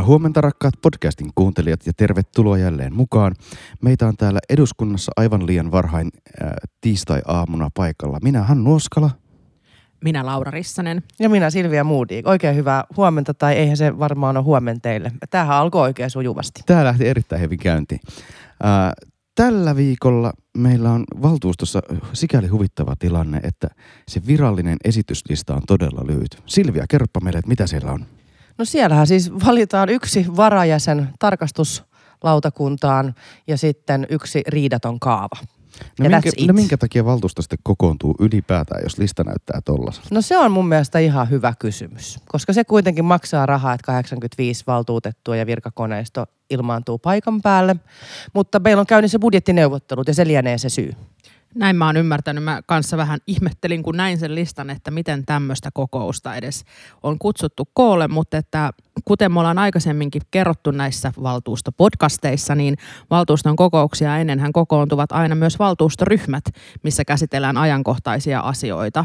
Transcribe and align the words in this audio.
Hyvää 0.00 0.08
huomenta 0.08 0.40
rakkaat 0.40 0.74
podcastin 0.82 1.30
kuuntelijat 1.34 1.86
ja 1.86 1.92
tervetuloa 1.96 2.58
jälleen 2.58 2.94
mukaan. 2.94 3.34
Meitä 3.82 4.06
on 4.06 4.16
täällä 4.16 4.40
eduskunnassa 4.50 5.12
aivan 5.16 5.46
liian 5.46 5.70
varhain 5.72 6.10
äh, 6.42 6.50
tiistai-aamuna 6.80 7.70
paikalla. 7.74 8.18
Minä 8.22 8.42
Hannu 8.42 8.74
Oskala. 8.74 9.10
Minä 10.04 10.26
Laura 10.26 10.50
Rissanen. 10.50 11.02
Ja 11.18 11.28
minä 11.28 11.50
Silvia 11.50 11.84
Moody. 11.84 12.22
Oikein 12.24 12.56
hyvää 12.56 12.84
huomenta, 12.96 13.34
tai 13.34 13.54
eihän 13.54 13.76
se 13.76 13.98
varmaan 13.98 14.36
ole 14.36 14.44
huomen 14.44 14.80
teille. 14.80 15.12
Tämähän 15.30 15.56
alkoi 15.56 15.82
oikein 15.82 16.10
sujuvasti. 16.10 16.62
Tämä 16.66 16.84
lähti 16.84 17.08
erittäin 17.08 17.42
hyvin 17.42 17.58
käyntiin. 17.58 18.00
Äh, 18.64 18.92
tällä 19.34 19.76
viikolla 19.76 20.32
meillä 20.58 20.90
on 20.90 21.04
valtuustossa 21.22 21.80
sikäli 22.12 22.46
huvittava 22.46 22.94
tilanne, 22.98 23.40
että 23.42 23.68
se 24.08 24.26
virallinen 24.26 24.76
esityslista 24.84 25.54
on 25.54 25.62
todella 25.66 26.06
lyhyt. 26.06 26.42
Silvia, 26.46 26.84
kerropa 26.88 27.20
meille, 27.20 27.38
että 27.38 27.48
mitä 27.48 27.66
siellä 27.66 27.92
on. 27.92 28.06
No 28.60 28.64
siellähän 28.64 29.06
siis 29.06 29.32
valitaan 29.46 29.88
yksi 29.88 30.26
varajäsen 30.36 31.08
tarkastuslautakuntaan 31.18 33.14
ja 33.46 33.56
sitten 33.56 34.06
yksi 34.10 34.42
riidaton 34.48 35.00
kaava. 35.00 35.36
No, 35.98 36.04
Ja 36.04 36.10
minkä, 36.10 36.30
no 36.46 36.52
minkä 36.52 36.76
takia 36.76 37.04
valtuusto 37.04 37.42
sitten 37.42 37.58
kokoontuu 37.62 38.14
ylipäätään, 38.18 38.82
jos 38.82 38.98
lista 38.98 39.24
näyttää 39.24 39.60
tollaselta? 39.64 40.08
No 40.10 40.22
se 40.22 40.38
on 40.38 40.52
mun 40.52 40.68
mielestä 40.68 40.98
ihan 40.98 41.30
hyvä 41.30 41.54
kysymys, 41.58 42.18
koska 42.26 42.52
se 42.52 42.64
kuitenkin 42.64 43.04
maksaa 43.04 43.46
rahaa, 43.46 43.74
että 43.74 43.86
85 43.86 44.64
valtuutettua 44.66 45.36
ja 45.36 45.46
virkakoneisto 45.46 46.26
ilmaantuu 46.50 46.98
paikan 46.98 47.42
päälle. 47.42 47.76
Mutta 48.34 48.58
meillä 48.58 48.80
on 48.80 48.86
käynnissä 48.86 49.18
budjettineuvottelut 49.18 50.08
ja 50.08 50.14
se 50.14 50.26
lienee 50.26 50.58
se 50.58 50.68
syy. 50.68 50.92
Näin 51.54 51.76
mä 51.76 51.86
oon 51.86 51.96
ymmärtänyt. 51.96 52.44
Mä 52.44 52.62
kanssa 52.66 52.96
vähän 52.96 53.20
ihmettelin, 53.26 53.82
kun 53.82 53.96
näin 53.96 54.18
sen 54.18 54.34
listan, 54.34 54.70
että 54.70 54.90
miten 54.90 55.26
tämmöistä 55.26 55.70
kokousta 55.74 56.34
edes 56.34 56.64
on 57.02 57.18
kutsuttu 57.18 57.68
koolle, 57.74 58.08
mutta 58.08 58.36
että 58.36 58.72
kuten 59.04 59.32
me 59.32 59.40
ollaan 59.40 59.58
aikaisemminkin 59.58 60.22
kerrottu 60.30 60.70
näissä 60.70 61.12
valtuustopodcasteissa, 61.22 62.54
niin 62.54 62.76
valtuuston 63.10 63.56
kokouksia 63.56 64.18
ennenhän 64.18 64.52
kokoontuvat 64.52 65.12
aina 65.12 65.34
myös 65.34 65.58
valtuustoryhmät, 65.58 66.44
missä 66.82 67.04
käsitellään 67.04 67.56
ajankohtaisia 67.56 68.40
asioita. 68.40 69.04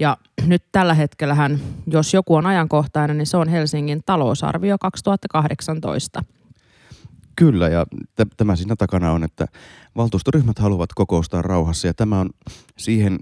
Ja 0.00 0.16
nyt 0.46 0.62
tällä 0.72 0.94
hetkellähän, 0.94 1.60
jos 1.86 2.14
joku 2.14 2.34
on 2.34 2.46
ajankohtainen, 2.46 3.18
niin 3.18 3.26
se 3.26 3.36
on 3.36 3.48
Helsingin 3.48 4.02
talousarvio 4.06 4.76
2018. 4.78 6.24
Kyllä, 7.36 7.68
ja 7.68 7.86
t- 8.14 8.36
tämä 8.36 8.56
siinä 8.56 8.76
takana 8.76 9.12
on, 9.12 9.24
että 9.24 9.46
valtuustoryhmät 9.96 10.58
haluavat 10.58 10.90
kokoustaa 10.94 11.42
rauhassa, 11.42 11.86
ja 11.86 11.94
tämä 11.94 12.20
on 12.20 12.30
siihen 12.78 13.18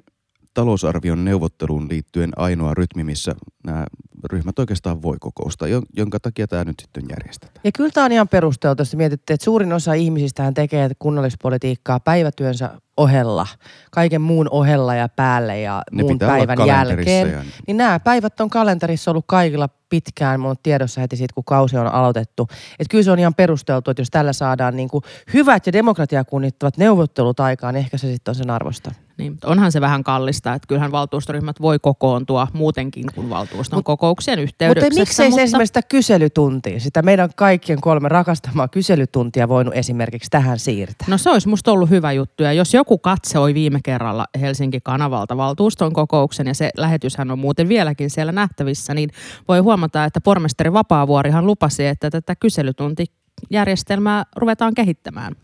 talousarvion 0.54 1.24
neuvotteluun 1.24 1.88
liittyen 1.88 2.30
ainoa 2.36 2.74
rytmi, 2.74 3.04
missä 3.04 3.34
nämä 3.66 3.86
ryhmät 4.32 4.58
oikeastaan 4.58 5.02
voi 5.02 5.16
kokoustaa, 5.20 5.68
jon- 5.68 5.86
jonka 5.96 6.20
takia 6.20 6.48
tämä 6.48 6.64
nyt 6.64 6.80
sitten 6.80 7.04
järjestetään. 7.10 7.60
Ja 7.64 7.70
kyllä 7.72 7.90
tämä 7.90 8.04
on 8.04 8.12
ihan 8.12 8.28
perusteltu, 8.28 8.80
jos 8.80 8.96
mietitte, 8.96 9.34
että 9.34 9.44
suurin 9.44 9.72
osa 9.72 9.92
ihmisistähän 9.92 10.54
tekee 10.54 10.90
kunnallispolitiikkaa 10.98 12.00
päivätyönsä 12.00 12.70
ohella, 12.96 13.46
kaiken 13.90 14.20
muun 14.20 14.48
ohella 14.50 14.94
ja 14.94 15.08
päälle 15.08 15.60
ja 15.60 15.82
Ne 15.92 16.02
muun 16.02 16.18
päivän 16.18 16.66
jälkeen. 16.66 17.32
ja- 17.32 17.44
Niin 17.66 17.76
nämä 17.76 18.00
päivät 18.00 18.40
on 18.40 18.50
kalenterissa 18.50 19.10
ollut 19.10 19.24
kaikilla 19.28 19.68
pitkään, 19.88 20.40
mun 20.40 20.50
on 20.50 20.56
tiedossa 20.62 21.00
heti 21.00 21.16
siitä, 21.16 21.34
kun 21.34 21.44
kausi 21.44 21.76
on 21.76 21.86
aloitettu. 21.86 22.48
Että 22.78 22.90
kyllä 22.90 23.02
se 23.04 23.10
on 23.10 23.18
ihan 23.18 23.34
perusteltu, 23.34 23.90
että 23.90 24.00
jos 24.00 24.10
tällä 24.10 24.32
saadaan 24.32 24.76
niin 24.76 24.88
kuin 24.88 25.04
hyvät 25.34 25.66
ja 25.66 25.72
demokratiaa 25.72 26.24
kunnittavat 26.24 26.76
neuvottelut 26.76 27.40
aikaan, 27.40 27.74
niin 27.74 27.84
ehkä 27.84 27.98
se 27.98 28.06
sitten 28.12 28.32
on 28.32 28.34
sen 28.36 28.50
arvosta. 28.50 28.92
Niin, 29.22 29.32
mutta 29.32 29.48
onhan 29.48 29.72
se 29.72 29.80
vähän 29.80 30.04
kallista, 30.04 30.54
että 30.54 30.66
kyllähän 30.68 30.92
valtuustoryhmät 30.92 31.60
voi 31.60 31.78
kokoontua 31.78 32.48
muutenkin 32.52 33.04
kuin 33.14 33.30
valtuuston 33.30 33.78
Mut- 33.78 33.84
kokouksien 33.84 34.38
Mutta 34.38 34.42
yhteydessä. 34.42 35.00
miksei 35.00 35.32
se 35.32 35.42
esimerkiksi 35.42 35.66
sitä 35.66 35.82
kyselytuntia, 35.82 36.80
sitä 36.80 37.02
meidän 37.02 37.30
kaikkien 37.36 37.80
kolme 37.80 38.08
rakastamaa 38.08 38.68
kyselytuntia 38.68 39.48
voinut 39.48 39.74
esimerkiksi 39.74 40.30
tähän 40.30 40.58
siirtää? 40.58 41.06
No 41.10 41.18
se 41.18 41.30
olisi 41.30 41.48
musta 41.48 41.72
ollut 41.72 41.90
hyvä 41.90 42.12
juttu. 42.12 42.42
Ja 42.42 42.52
jos 42.52 42.74
joku 42.74 42.98
katsoi 42.98 43.54
viime 43.54 43.80
kerralla 43.84 44.26
Helsinki-kanavalta 44.40 45.36
valtuuston 45.36 45.92
kokouksen, 45.92 46.46
ja 46.46 46.54
se 46.54 46.70
lähetyshän 46.76 47.30
on 47.30 47.38
muuten 47.38 47.68
vieläkin 47.68 48.10
siellä 48.10 48.32
nähtävissä, 48.32 48.94
niin 48.94 49.10
voi 49.48 49.58
huomata, 49.58 50.04
että 50.04 50.20
pormestari 50.20 50.72
Vapaavuorihan 50.72 51.46
lupasi, 51.46 51.86
että 51.86 52.10
tätä 52.10 52.36
kyselytuntijärjestelmää 52.36 54.24
ruvetaan 54.36 54.74
kehittämään. 54.74 55.36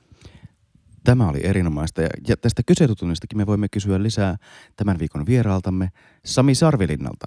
Tämä 1.09 1.29
oli 1.29 1.41
erinomaista, 1.43 2.03
ja, 2.03 2.37
tästä 2.37 2.63
kyselytunnistakin 2.67 3.39
me 3.39 3.47
voimme 3.47 3.69
kysyä 3.69 4.03
lisää 4.03 4.37
tämän 4.77 4.99
viikon 4.99 5.27
vieraaltamme 5.27 5.89
Sami 6.25 6.55
Sarvilinnalta. 6.55 7.27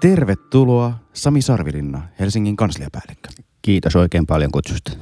Tervetuloa 0.00 0.98
Sami 1.12 1.42
Sarvilinna, 1.42 2.08
Helsingin 2.20 2.56
kansliapäällikkö. 2.56 3.28
Kiitos 3.62 3.96
oikein 3.96 4.26
paljon 4.26 4.50
kutsusta. 4.52 4.92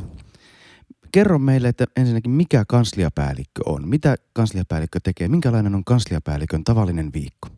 Kerro 1.12 1.38
meille, 1.38 1.68
että 1.68 1.84
ensinnäkin 1.96 2.30
mikä 2.30 2.64
kansliapäällikkö 2.68 3.62
on? 3.66 3.88
Mitä 3.88 4.16
kansliapäällikkö 4.32 4.98
tekee? 5.02 5.28
Minkälainen 5.28 5.74
on 5.74 5.84
kansliapäällikön 5.84 6.64
tavallinen 6.64 7.10
viikko? 7.14 7.48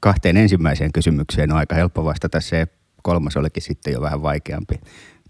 Kahteen 0.00 0.36
ensimmäiseen 0.36 0.92
kysymykseen 0.92 1.52
on 1.52 1.58
aika 1.58 1.74
helppo 1.74 2.04
vastata. 2.04 2.40
Se 2.40 2.66
kolmas 3.02 3.36
olikin 3.36 3.62
sitten 3.62 3.92
jo 3.92 4.00
vähän 4.00 4.22
vaikeampi. 4.22 4.80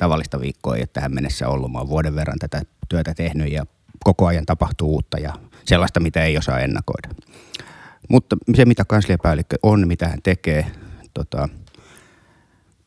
Tavallista 0.03 0.41
viikkoa 0.41 0.77
ei 0.77 0.81
ole 0.81 0.89
tähän 0.93 1.15
mennessä 1.15 1.49
ollut. 1.49 1.73
Mä 1.73 1.79
oon 1.79 1.89
vuoden 1.89 2.15
verran 2.15 2.39
tätä 2.39 2.63
työtä 2.89 3.15
tehnyt 3.15 3.53
ja 3.53 3.67
koko 4.05 4.27
ajan 4.27 4.47
tapahtuu 4.47 4.93
uutta 4.93 5.19
ja 5.19 5.35
sellaista, 5.65 6.01
mitä 6.01 6.25
ei 6.25 6.39
osaa 6.39 6.61
ennakoida. 6.61 7.09
Mutta 8.09 8.37
se, 8.55 8.65
mitä 8.65 8.85
kansliapäällikkö 8.85 9.57
on, 9.63 9.89
mitä 9.89 10.09
hän 10.09 10.23
tekee, 10.23 10.67
tota, 11.15 11.49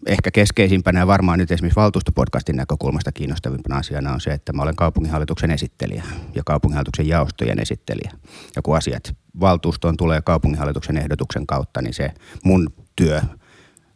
ehkä 0.06 0.32
keskeisimpänä 0.32 1.00
ja 1.00 1.08
varmaan 1.08 1.40
nyt 1.40 1.52
esimerkiksi 1.52 1.80
valtuustopodcastin 1.80 2.56
näkökulmasta 2.56 3.12
kiinnostavimpana 3.12 3.78
asiana 3.78 4.14
on 4.14 4.22
se, 4.22 4.34
että 4.34 4.54
mä 4.54 4.62
olen 4.62 4.76
kaupunginhallituksen 4.76 5.52
esittelijä 5.52 6.04
ja 6.36 6.44
kaupunginhallituksen 6.46 7.08
jaostojen 7.08 7.60
esittelijä. 7.60 8.12
Ja 8.56 8.62
kun 8.62 8.78
asiat 8.78 9.16
valtuustoon 9.40 9.98
tulee 9.98 10.22
kaupunginhallituksen 10.22 10.98
ehdotuksen 10.98 11.48
kautta, 11.48 11.82
niin 11.82 11.94
se 11.94 12.12
mun 12.44 12.74
työ 12.96 13.22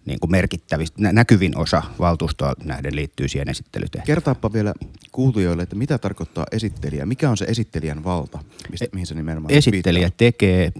niin 0.10 0.20
kuin 0.20 0.32
merkittävistä, 0.32 1.02
nä- 1.02 1.14
näkyvin 1.14 1.58
osa 1.58 1.84
valtuustoa 2.00 2.54
nähden 2.64 2.96
liittyy 2.96 3.28
siihen 3.28 3.50
esittelytehtävään. 3.50 4.06
Kertaappa 4.06 4.54
vielä 4.54 4.74
kuulijoille, 5.12 5.64
että 5.64 5.76
mitä 5.76 5.98
tarkoittaa 5.98 6.46
esittelijä? 6.52 7.06
Mikä 7.06 7.30
on 7.30 7.38
se 7.38 7.46
esittelijän 7.46 8.04
valta, 8.04 8.40
mistä, 8.72 8.86
mihin 8.94 9.08
se 9.08 9.16
nimenomaan 9.16 9.54
Esittelijä 9.54 10.02
viittaa? 10.02 10.18
tekee 10.18 10.72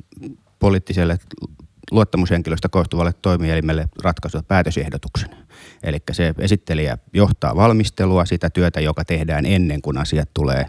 poliittiselle 0.60 1.18
luottamushenkilöstä 1.92 2.70
koostuvalle 2.70 3.14
toimielimelle 3.22 3.90
ratkaisua 4.04 4.44
päätösehdotuksen. 4.44 5.30
Eli 5.84 5.98
se 6.12 6.34
esittelijä 6.40 6.98
johtaa 7.14 7.56
valmistelua, 7.56 8.26
sitä 8.26 8.50
työtä, 8.50 8.80
joka 8.80 9.06
tehdään 9.06 9.46
ennen 9.46 9.82
kuin 9.82 9.98
asiat 9.98 10.30
tulee 10.34 10.66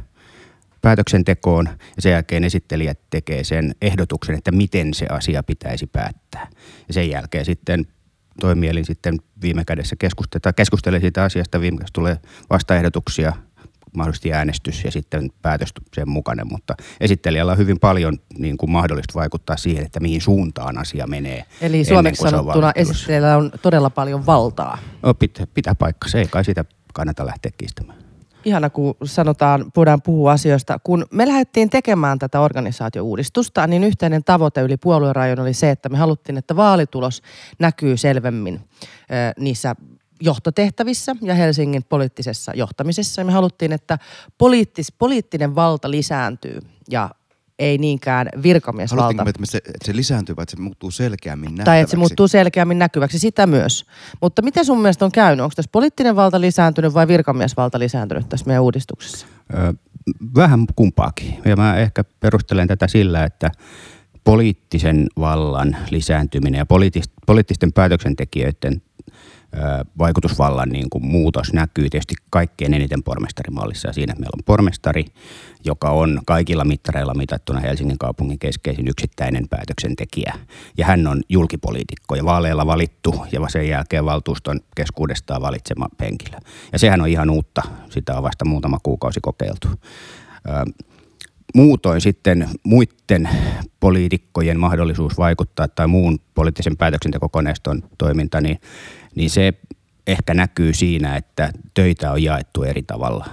päätöksentekoon. 0.83 1.69
Ja 1.97 2.03
sen 2.03 2.13
jälkeen 2.13 2.45
esittelijä 2.45 2.95
tekee 3.11 3.45
sen 3.45 3.75
ehdotuksen, 3.83 4.35
että 4.35 4.53
miten 4.53 4.95
se 4.95 5.07
asia 5.07 5.43
pitäisi 5.43 5.87
päättää. 5.87 6.49
Ja 6.89 6.95
sen 6.95 7.11
jälkeen 7.11 7.45
sitten 7.45 7.87
toimielin 8.41 8.85
sitten 8.85 9.19
viime 9.43 9.65
kädessä 9.65 9.97
keskustelee, 9.97 10.53
keskustelee 10.57 11.01
siitä 11.01 11.25
asiasta, 11.25 11.61
viime 11.61 11.77
kädessä 11.79 11.93
tulee 11.93 12.17
vastaehdotuksia, 12.51 13.33
mahdollisesti 13.95 14.33
äänestys 14.33 14.85
ja 14.85 14.91
sitten 14.91 15.31
päätös 15.43 15.69
sen 15.95 16.09
mukainen, 16.09 16.47
mutta 16.51 16.75
esittelijällä 17.01 17.53
on 17.53 17.59
hyvin 17.59 17.79
paljon 17.79 18.19
niin 18.39 18.57
kuin 18.57 18.71
mahdollista 18.71 19.15
vaikuttaa 19.15 19.57
siihen, 19.57 19.87
että 19.87 20.01
mihin 20.01 20.21
suuntaan 20.21 20.79
asia 20.79 21.07
menee. 21.07 21.45
Eli 21.61 21.85
suomeksi 21.85 22.23
sanottuna 22.23 22.73
esittäjällä 22.75 23.37
on 23.37 23.51
todella 23.63 23.91
paljon 23.91 24.27
valtaa. 24.27 24.79
No, 25.03 25.15
pitää, 25.15 25.47
pitää 25.55 25.75
paikka, 25.75 26.09
se 26.09 26.19
ei 26.19 26.29
kai 26.29 26.45
sitä 26.45 26.65
kannata 26.95 27.27
lähteä 27.27 27.53
kiistämään. 27.59 28.10
Ihana, 28.45 28.71
kun 28.71 28.95
sanotaan, 29.05 29.73
voidaan 29.77 30.03
puhua 30.03 30.33
asioista. 30.33 30.79
Kun 30.85 31.07
me 31.11 31.29
lähdettiin 31.29 31.71
tekemään 31.71 32.19
tätä 32.19 32.41
organisaatiouudistusta, 32.41 33.67
niin 33.67 33.85
yhteinen 33.85 34.25
tavoite 34.25 34.61
yli 34.61 34.77
puoluerajojen 34.77 35.41
oli 35.41 35.55
se, 35.55 35.71
että 35.71 35.89
me 35.89 35.99
haluttiin, 35.99 36.39
että 36.39 36.57
vaalitulos 36.57 37.23
näkyy 37.59 37.97
selvemmin 37.97 38.61
niissä 39.39 39.75
johtotehtävissä 40.21 41.17
ja 41.23 41.35
Helsingin 41.35 41.85
poliittisessa 41.85 42.53
johtamisessa. 42.55 43.25
Me 43.25 43.33
haluttiin, 43.33 43.73
että 43.73 43.99
poliittis, 44.39 44.93
poliittinen 44.93 45.55
valta 45.55 45.91
lisääntyy 45.91 46.61
ja 46.91 47.11
ei 47.61 47.79
niinkään 47.79 48.29
virkamiesvalta. 48.43 49.03
Haluttiinko 49.03 49.25
me, 49.25 49.31
että 49.31 49.47
se, 49.47 49.59
että 49.59 49.87
se 49.87 49.97
lisääntyy 49.97 50.37
vai 50.37 50.43
että 50.43 50.57
se 50.57 50.63
muuttuu 50.63 50.91
selkeämmin 50.91 51.45
nähtäväksi? 51.45 51.65
Tai 51.65 51.81
että 51.81 51.91
se 51.91 51.97
muuttuu 51.97 52.29
selkeämmin 52.29 52.79
näkyväksi, 52.79 53.19
sitä 53.19 53.47
myös. 53.47 53.85
Mutta 54.23 54.43
miten 54.43 54.65
sun 54.65 54.81
mielestä 54.81 55.05
on 55.05 55.13
käynyt? 55.13 55.45
Onko 55.45 55.53
tässä 55.57 55.69
poliittinen 55.73 56.17
valta 56.17 56.41
lisääntynyt 56.41 56.95
vai 56.95 57.09
virkamiesvalta 57.09 57.79
lisääntynyt 57.79 58.29
tässä 58.29 58.47
meidän 58.47 58.63
uudistuksessa? 58.63 59.27
Ö, 59.55 59.75
vähän 60.35 60.67
kumpaakin. 60.77 61.35
Ja 61.45 61.57
mä 61.57 61.77
ehkä 61.77 62.05
perustelen 62.21 62.69
tätä 62.69 62.89
sillä, 62.89 63.25
että 63.25 63.51
poliittisen 64.25 65.07
vallan 65.19 65.77
lisääntyminen 65.91 66.59
ja 66.59 66.67
poliittisten 67.27 67.73
päätöksentekijöiden 67.73 68.83
vaikutusvallan 69.99 70.69
niin 70.69 70.91
kuin 70.91 71.07
muutos 71.07 71.53
näkyy 71.53 71.91
tietysti 71.91 72.15
kaikkein 72.31 72.75
eniten 72.75 73.03
pormestarimallissa 73.03 73.89
ja 73.89 73.93
siinä, 73.93 74.15
meillä 74.15 74.37
on 74.39 74.45
pormestari, 74.45 75.05
joka 75.65 75.91
on 75.91 76.21
kaikilla 76.27 76.65
mittareilla 76.65 77.15
mitattuna 77.15 77.61
Helsingin 77.61 77.99
kaupungin 77.99 78.39
keskeisin 78.39 78.89
yksittäinen 78.89 79.49
päätöksentekijä. 79.49 80.35
Ja 80.79 80.87
hän 80.87 81.07
on 81.07 81.23
julkipoliitikko 81.29 82.15
ja 82.15 82.25
vaaleilla 82.25 82.67
valittu 82.67 83.25
ja 83.33 83.41
sen 83.49 83.69
jälkeen 83.69 84.05
valtuuston 84.05 84.61
keskuudestaan 84.77 85.43
valitsema 85.43 85.89
henkilö. 86.01 86.39
Ja 86.73 86.79
sehän 86.79 87.01
on 87.01 87.09
ihan 87.09 87.31
uutta, 87.31 87.63
sitä 87.89 88.17
on 88.17 88.23
vasta 88.23 88.45
muutama 88.45 88.79
kuukausi 88.83 89.21
kokeiltu 89.23 89.69
muutoin 91.55 92.01
sitten 92.01 92.49
muiden 92.65 93.29
poliitikkojen 93.81 94.61
mahdollisuus 94.61 95.19
vaikuttaa 95.19 95.69
tai 95.69 95.87
muun 95.87 96.19
poliittisen 96.35 96.77
päätöksentekokoneiston 96.77 97.83
toiminta, 97.99 98.41
niin, 98.41 98.61
niin 99.15 99.31
se 99.31 99.55
ehkä 100.07 100.35
näkyy 100.35 100.75
siinä, 100.75 101.17
että 101.17 101.51
töitä 101.75 102.13
on 102.13 102.23
jaettu 102.23 102.63
eri 102.63 102.83
tavalla. 102.83 103.27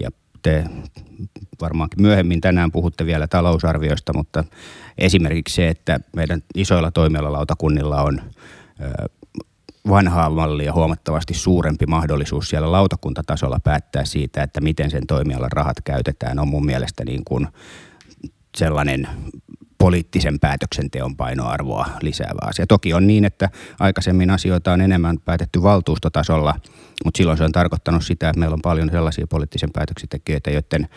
Ja 0.00 0.10
te 0.42 0.64
varmaankin 1.60 2.02
myöhemmin 2.02 2.40
tänään 2.40 2.72
puhutte 2.72 3.06
vielä 3.06 3.26
talousarvioista, 3.26 4.12
mutta 4.16 4.44
esimerkiksi 4.98 5.54
se, 5.54 5.68
että 5.68 6.00
meidän 6.16 6.42
isoilla 6.54 6.90
toimialalautakunnilla 6.90 8.02
on 8.02 8.22
vanhaa 9.88 10.30
mallia 10.30 10.72
huomattavasti 10.72 11.34
suurempi 11.34 11.86
mahdollisuus 11.86 12.48
siellä 12.48 12.72
lautakuntatasolla 12.72 13.60
päättää 13.64 14.04
siitä, 14.04 14.42
että 14.42 14.60
miten 14.60 14.90
sen 14.90 15.06
toimialan 15.06 15.52
rahat 15.52 15.76
käytetään, 15.84 16.38
on 16.38 16.48
mun 16.48 16.66
mielestä 16.66 17.04
niin 17.04 17.24
kuin 17.24 17.48
sellainen 18.56 19.08
poliittisen 19.78 20.40
päätöksenteon 20.40 21.16
painoarvoa 21.16 21.86
lisäävä 22.02 22.38
asia. 22.42 22.66
Toki 22.66 22.94
on 22.94 23.06
niin, 23.06 23.24
että 23.24 23.50
aikaisemmin 23.80 24.30
asioita 24.30 24.72
on 24.72 24.80
enemmän 24.80 25.18
päätetty 25.24 25.62
valtuustotasolla, 25.62 26.54
mutta 27.04 27.18
silloin 27.18 27.38
se 27.38 27.44
on 27.44 27.52
tarkoittanut 27.52 28.04
sitä, 28.04 28.28
että 28.28 28.40
meillä 28.40 28.54
on 28.54 28.62
paljon 28.62 28.90
sellaisia 28.90 29.26
poliittisen 29.26 29.72
päätöksentekijöitä, 29.72 30.50
joiden, 30.50 30.88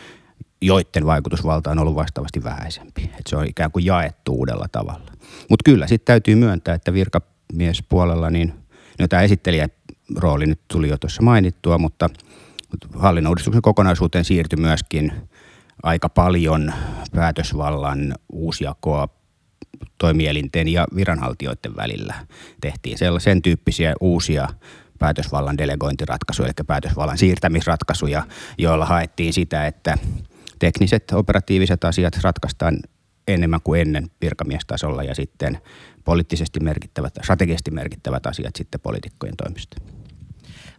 joiden 0.62 1.06
vaikutusvalta 1.06 1.72
on 1.72 1.80
ollut 1.80 1.96
vastaavasti 1.96 2.44
vähäisempi. 2.44 3.12
Et 3.20 3.28
se 3.28 3.36
on 3.36 3.48
ikään 3.48 3.72
kuin 3.72 3.86
jaettu 3.86 4.34
uudella 4.34 4.66
tavalla. 4.72 5.12
Mutta 5.50 5.64
kyllä 5.66 5.88
sitten 5.88 6.06
täytyy 6.06 6.36
myöntää, 6.36 6.76
että 6.76 6.94
virkamiespuolella 6.94 8.30
niin– 8.30 8.54
No 9.00 9.08
tämä 9.08 9.22
esittelijärooli 9.22 10.46
nyt 10.46 10.60
tuli 10.68 10.90
jo 10.90 10.98
tuossa 10.98 11.22
mainittua, 11.22 11.78
mutta 11.78 12.10
hallinnoudistuksen 12.96 13.62
kokonaisuuteen 13.62 14.26
siirtyi 14.26 14.60
myöskin 14.60 15.12
aika 15.84 16.10
paljon 16.10 16.74
päätösvallan 17.16 18.16
uusjakoa 18.34 19.10
toimielinten 19.98 20.68
ja 20.68 20.88
viranhaltijoiden 20.96 21.76
välillä. 21.76 22.14
Tehtiin 22.62 22.98
sen 23.18 23.42
tyyppisiä 23.42 23.94
uusia 24.02 24.48
päätösvallan 25.00 25.58
delegointiratkaisuja, 25.58 26.48
eli 26.48 26.66
päätösvallan 26.68 27.18
siirtämisratkaisuja, 27.18 28.24
joilla 28.58 28.86
haettiin 28.86 29.34
sitä, 29.34 29.68
että 29.68 29.98
tekniset 30.60 31.04
operatiiviset 31.14 31.84
asiat 31.84 32.20
ratkaistaan 32.22 32.80
enemmän 33.28 33.62
kuin 33.64 33.82
ennen 33.82 34.10
virkamiestasolla 34.22 35.04
ja 35.04 35.16
sitten 35.16 35.62
poliittisesti 36.06 36.60
merkittävät, 36.60 37.14
strategisesti 37.24 37.72
merkittävät 37.72 38.26
asiat 38.26 38.56
sitten 38.56 38.82
poliitikkojen 38.82 39.38
toimista. 39.38 39.78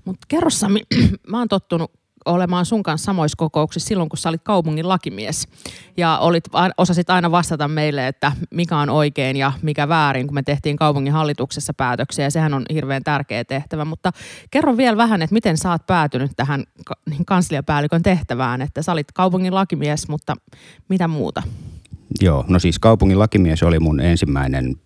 Mutta 0.05 0.27
kerro 0.29 0.51
Sami, 0.51 0.83
mä 1.31 1.39
oon 1.39 1.49
tottunut 1.49 2.00
olemaan 2.25 2.67
sun 2.67 2.83
kanssa 2.83 3.05
samoissa 3.05 3.37
kokouksissa 3.37 3.89
silloin, 3.89 4.09
kun 4.09 4.19
sä 4.19 4.29
olit 4.29 4.43
kaupungin 4.45 4.89
lakimies. 4.89 5.49
Ja 5.97 6.19
olit, 6.19 6.45
osasit 6.79 7.11
aina 7.11 7.31
vastata 7.31 7.69
meille, 7.69 8.09
että 8.09 8.33
mikä 8.51 8.77
on 8.77 8.91
oikein 8.91 9.37
ja 9.37 9.53
mikä 9.63 9.89
väärin, 9.89 10.27
kun 10.27 10.35
me 10.35 10.43
tehtiin 10.43 10.77
kaupungin 10.77 11.13
hallituksessa 11.13 11.75
päätöksiä. 11.75 12.25
Ja 12.25 12.31
sehän 12.31 12.55
on 12.55 12.65
hirveän 12.73 13.03
tärkeä 13.05 13.45
tehtävä. 13.45 13.85
Mutta 13.85 14.13
kerro 14.51 14.77
vielä 14.77 14.97
vähän, 14.97 15.23
että 15.23 15.35
miten 15.35 15.59
sä 15.59 15.71
oot 15.71 15.87
päätynyt 15.87 16.33
tähän 16.37 16.65
niin 17.11 17.25
kansliapäällikön 17.25 18.03
tehtävään. 18.03 18.63
Että 18.63 18.83
sä 18.83 18.93
olit 18.93 19.13
kaupungin 19.13 19.55
lakimies, 19.55 20.09
mutta 20.09 20.37
mitä 20.89 21.09
muuta? 21.09 21.43
Joo, 22.21 22.45
no 22.49 22.59
siis 22.59 22.79
kaupungin 22.79 23.19
lakimies 23.19 23.63
oli 23.63 23.79
mun 23.79 24.01
ensimmäinen 24.01 24.77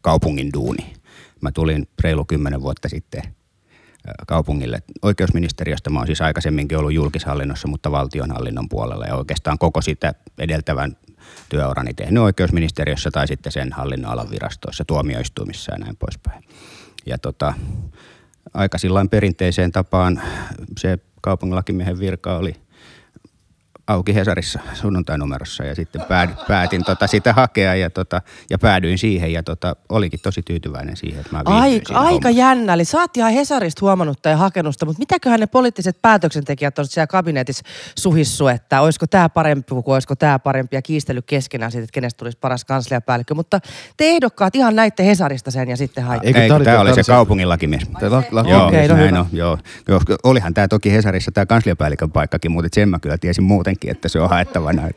kaupungin 0.00 0.50
duuni. 0.54 0.94
Mä 1.40 1.52
tulin 1.52 1.88
reilu 2.02 2.24
kymmenen 2.24 2.62
vuotta 2.62 2.88
sitten 2.88 3.22
kaupungille 4.26 4.82
oikeusministeriöstä. 5.02 5.90
Mä 5.90 5.98
oon 5.98 6.06
siis 6.06 6.20
aikaisemminkin 6.20 6.78
ollut 6.78 6.92
julkishallinnossa, 6.92 7.68
mutta 7.68 7.90
valtionhallinnon 7.90 8.68
puolella 8.68 9.06
ja 9.06 9.16
oikeastaan 9.16 9.58
koko 9.58 9.82
sitä 9.82 10.14
edeltävän 10.38 10.96
työurani 11.48 11.94
tehnyt 11.94 12.22
oikeusministeriössä 12.22 13.10
tai 13.10 13.28
sitten 13.28 13.52
sen 13.52 13.72
hallinnon 13.72 14.12
alan 14.12 14.30
virastoissa, 14.30 14.84
tuomioistuimissa 14.84 15.72
ja 15.72 15.78
näin 15.78 15.96
poispäin. 15.96 16.44
Ja 17.06 17.18
tota, 17.18 17.54
aika 18.54 18.78
perinteiseen 19.10 19.72
tapaan 19.72 20.22
se 20.78 20.98
kaupunginlakimiehen 21.20 21.98
virka 21.98 22.36
oli 22.36 22.56
auki 23.86 24.14
Hesarissa 24.14 24.60
sunnuntai-numerossa 24.74 25.64
ja 25.64 25.74
sitten 25.74 26.02
päätin 26.48 26.84
tota 26.84 27.06
sitä 27.06 27.32
hakea 27.32 27.74
ja, 27.74 27.90
tota, 27.90 28.22
ja 28.50 28.58
päädyin 28.58 28.98
siihen 28.98 29.32
ja 29.32 29.42
tota, 29.42 29.76
olikin 29.88 30.20
tosi 30.22 30.42
tyytyväinen 30.42 30.96
siihen, 30.96 31.20
että 31.20 31.36
mä 31.36 31.42
Aika, 31.44 31.94
aika 31.94 32.30
jännä, 32.30 32.74
eli 32.74 32.84
sä 32.84 32.98
oot 32.98 33.16
ihan 33.16 33.32
Hesarista 33.32 33.80
huomannut 33.80 34.22
tai 34.22 34.34
hakenusta, 34.34 34.86
mutta 34.86 34.98
mitäköhän 34.98 35.40
ne 35.40 35.46
poliittiset 35.46 36.02
päätöksentekijät 36.02 36.78
on 36.78 36.86
siellä 36.86 37.06
kabinetissa 37.06 37.64
suhissu, 37.98 38.48
että 38.48 38.80
olisiko 38.80 39.06
tämä 39.06 39.28
parempi 39.28 39.68
kuin 39.68 39.94
olisiko 39.94 40.16
tämä 40.16 40.38
parempi 40.38 40.76
ja 40.76 40.82
kiistely 40.82 41.22
keskenään 41.22 41.72
siitä, 41.72 41.84
että 41.84 41.94
kenestä 41.94 42.18
tulisi 42.18 42.38
paras 42.40 42.64
kansliapäällikkö, 42.64 43.34
mutta 43.34 43.60
te 43.96 44.04
ehdokkaat 44.04 44.56
ihan 44.56 44.76
näitte 44.76 45.06
Hesarista 45.06 45.50
sen 45.50 45.68
ja 45.68 45.76
sitten 45.76 46.04
haitte. 46.04 46.26
Eikö, 46.26 46.48
tämä, 46.48 46.64
tämä 46.64 46.80
oli 46.80 46.94
se 46.94 47.02
kaupungin 47.02 47.48
lakimies. 47.48 47.82
La, 48.02 48.22
la, 48.30 48.44
joo, 48.48 48.66
okay, 48.66 48.88
no 48.88 48.96
näin 48.96 49.16
on, 49.16 49.26
joo. 49.32 49.58
Olihan 50.22 50.54
tämä 50.54 50.68
toki 50.68 50.92
Hesarissa 50.92 51.32
tämä 51.32 51.46
kansliapäällikön 51.46 52.10
paikkakin, 52.10 52.50
mutta 52.50 52.68
sen 52.72 52.88
mä 52.88 52.98
kyllä 52.98 53.18
tiesin 53.18 53.44
muuten 53.44 53.73
senkin, 53.74 53.90
että 53.90 54.08
se 54.08 54.20
on 54.20 54.28
haettavana. 54.28 54.88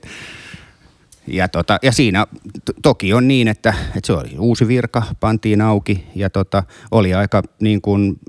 Ja, 1.28 1.48
tota, 1.48 1.80
ja 1.84 1.92
siinä 1.92 2.28
to, 2.66 2.74
toki 2.82 3.14
on 3.14 3.28
niin, 3.28 3.48
että, 3.48 3.74
että 3.88 4.08
se 4.08 4.14
oli 4.14 4.38
uusi 4.40 4.68
virka, 4.68 5.04
pantiin 5.20 5.62
auki 5.62 6.08
ja 6.16 6.30
tota, 6.30 6.64
oli 6.92 7.14
aika 7.14 7.44
niin 7.62 7.82
kuin 7.82 8.20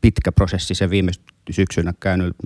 pitkä 0.00 0.32
prosessi 0.32 0.74
se 0.74 0.90
viime 0.90 1.12
syksynä 1.50 1.94
käynyt, 2.00 2.36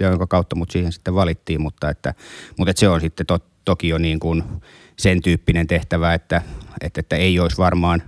jonka 0.00 0.26
kautta 0.26 0.56
mut 0.56 0.70
siihen 0.70 0.92
sitten 0.92 1.14
valittiin, 1.14 1.60
mutta, 1.60 1.90
että, 1.90 2.14
mutta 2.58 2.70
että 2.70 2.80
se 2.80 2.88
on 2.88 3.00
sitten 3.00 3.26
to, 3.26 3.38
toki 3.64 3.88
jo 3.88 3.98
niin 3.98 4.20
kuin 4.20 4.42
sen 4.96 5.22
tyyppinen 5.22 5.66
tehtävä, 5.66 6.14
että, 6.14 6.42
että, 6.80 7.00
että 7.00 7.16
ei 7.16 7.40
olisi 7.40 7.58
varmaan 7.58 8.02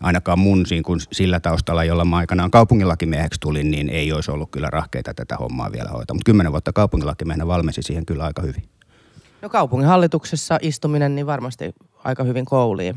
ainakaan 0.00 0.38
mun 0.38 0.64
niin 0.70 0.82
kuin 0.82 1.00
sillä 1.12 1.40
taustalla, 1.40 1.84
jolla 1.84 2.04
mä 2.04 2.16
aikanaan 2.16 2.50
kaupunkilakimieheksi 2.50 3.40
tulin, 3.40 3.70
niin 3.70 3.88
ei 3.88 4.12
olisi 4.12 4.30
ollut 4.30 4.50
kyllä 4.50 4.70
rahkeita 4.70 5.14
tätä 5.14 5.36
hommaa 5.36 5.72
vielä 5.72 5.88
hoitaa. 5.88 6.14
Mutta 6.14 6.26
kymmenen 6.26 6.52
vuotta 6.52 6.72
kaupunkilakimiehenä 6.72 7.46
valmesi 7.46 7.82
siihen 7.82 8.06
kyllä 8.06 8.24
aika 8.24 8.42
hyvin. 8.42 8.62
No 9.42 9.48
kaupunginhallituksessa 9.48 10.58
istuminen 10.62 11.14
niin 11.14 11.26
varmasti 11.26 11.74
aika 12.04 12.24
hyvin 12.24 12.44
kouliin. 12.44 12.96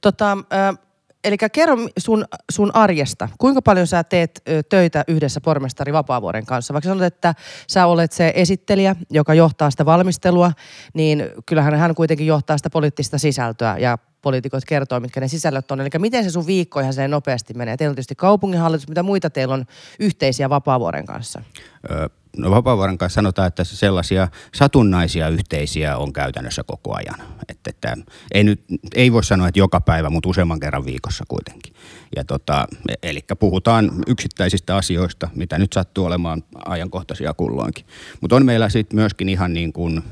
Tota, 0.00 0.38
äh, 0.52 0.78
eli 1.24 1.36
kerro 1.52 1.76
sun, 1.98 2.24
sun 2.52 2.70
arjesta. 2.74 3.28
Kuinka 3.38 3.62
paljon 3.62 3.86
sä 3.86 4.04
teet 4.04 4.42
ö, 4.48 4.62
töitä 4.62 5.04
yhdessä 5.08 5.40
pormestari 5.40 5.92
Vapaavuoren 5.92 6.46
kanssa? 6.46 6.74
Vaikka 6.74 6.88
sanot, 6.88 7.02
että 7.02 7.34
sä 7.68 7.86
olet 7.86 8.12
se 8.12 8.32
esittelijä, 8.34 8.96
joka 9.10 9.34
johtaa 9.34 9.70
sitä 9.70 9.86
valmistelua, 9.86 10.52
niin 10.94 11.30
kyllähän 11.46 11.74
hän 11.74 11.94
kuitenkin 11.94 12.26
johtaa 12.26 12.56
sitä 12.56 12.70
poliittista 12.70 13.18
sisältöä 13.18 13.78
ja 13.78 13.98
poliitikot 14.22 14.64
kertoo, 14.64 15.00
mitkä 15.00 15.20
ne 15.20 15.28
sisällöt 15.28 15.70
on. 15.70 15.80
Eli 15.80 15.88
miten 15.98 16.24
se 16.24 16.30
sun 16.30 16.46
viikko 16.46 16.80
ihan 16.80 16.92
se 16.92 17.08
nopeasti 17.08 17.54
menee? 17.54 17.76
Teillä 17.76 17.90
on 17.90 17.96
tietysti 17.96 18.14
kaupunginhallitus, 18.14 18.88
mitä 18.88 19.02
muita 19.02 19.30
teillä 19.30 19.54
on 19.54 19.64
yhteisiä 20.00 20.50
Vapaavuoren 20.50 21.06
kanssa? 21.06 21.42
Öö, 21.90 22.08
no 22.36 22.50
Vapaavuoren 22.50 22.98
kanssa 22.98 23.14
sanotaan, 23.14 23.48
että 23.48 23.64
sellaisia 23.64 24.28
satunnaisia 24.54 25.28
yhteisiä 25.28 25.96
on 25.96 26.12
käytännössä 26.12 26.62
koko 26.66 26.94
ajan. 26.96 27.28
Että, 27.48 27.70
että 27.70 27.96
ei, 28.32 28.44
nyt, 28.44 28.64
ei 28.94 29.12
voi 29.12 29.24
sanoa, 29.24 29.48
että 29.48 29.58
joka 29.58 29.80
päivä, 29.80 30.10
mutta 30.10 30.28
useamman 30.28 30.60
kerran 30.60 30.84
viikossa 30.84 31.24
kuitenkin. 31.28 31.74
Ja 32.16 32.24
tota, 32.24 32.66
eli 33.02 33.24
puhutaan 33.38 33.90
yksittäisistä 34.06 34.76
asioista, 34.76 35.28
mitä 35.34 35.58
nyt 35.58 35.72
sattuu 35.72 36.04
olemaan 36.04 36.44
ajankohtaisia 36.66 37.34
kulloinkin. 37.34 37.86
Mutta 38.20 38.36
on 38.36 38.46
meillä 38.46 38.68
sitten 38.68 38.96
myöskin 38.96 39.28
ihan 39.28 39.54
niin 39.54 39.72
kuin 39.72 40.02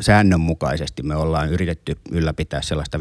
säännönmukaisesti 0.00 1.02
me 1.02 1.16
ollaan 1.16 1.50
yritetty 1.50 1.96
ylläpitää 2.10 2.62
sellaista 2.62 3.00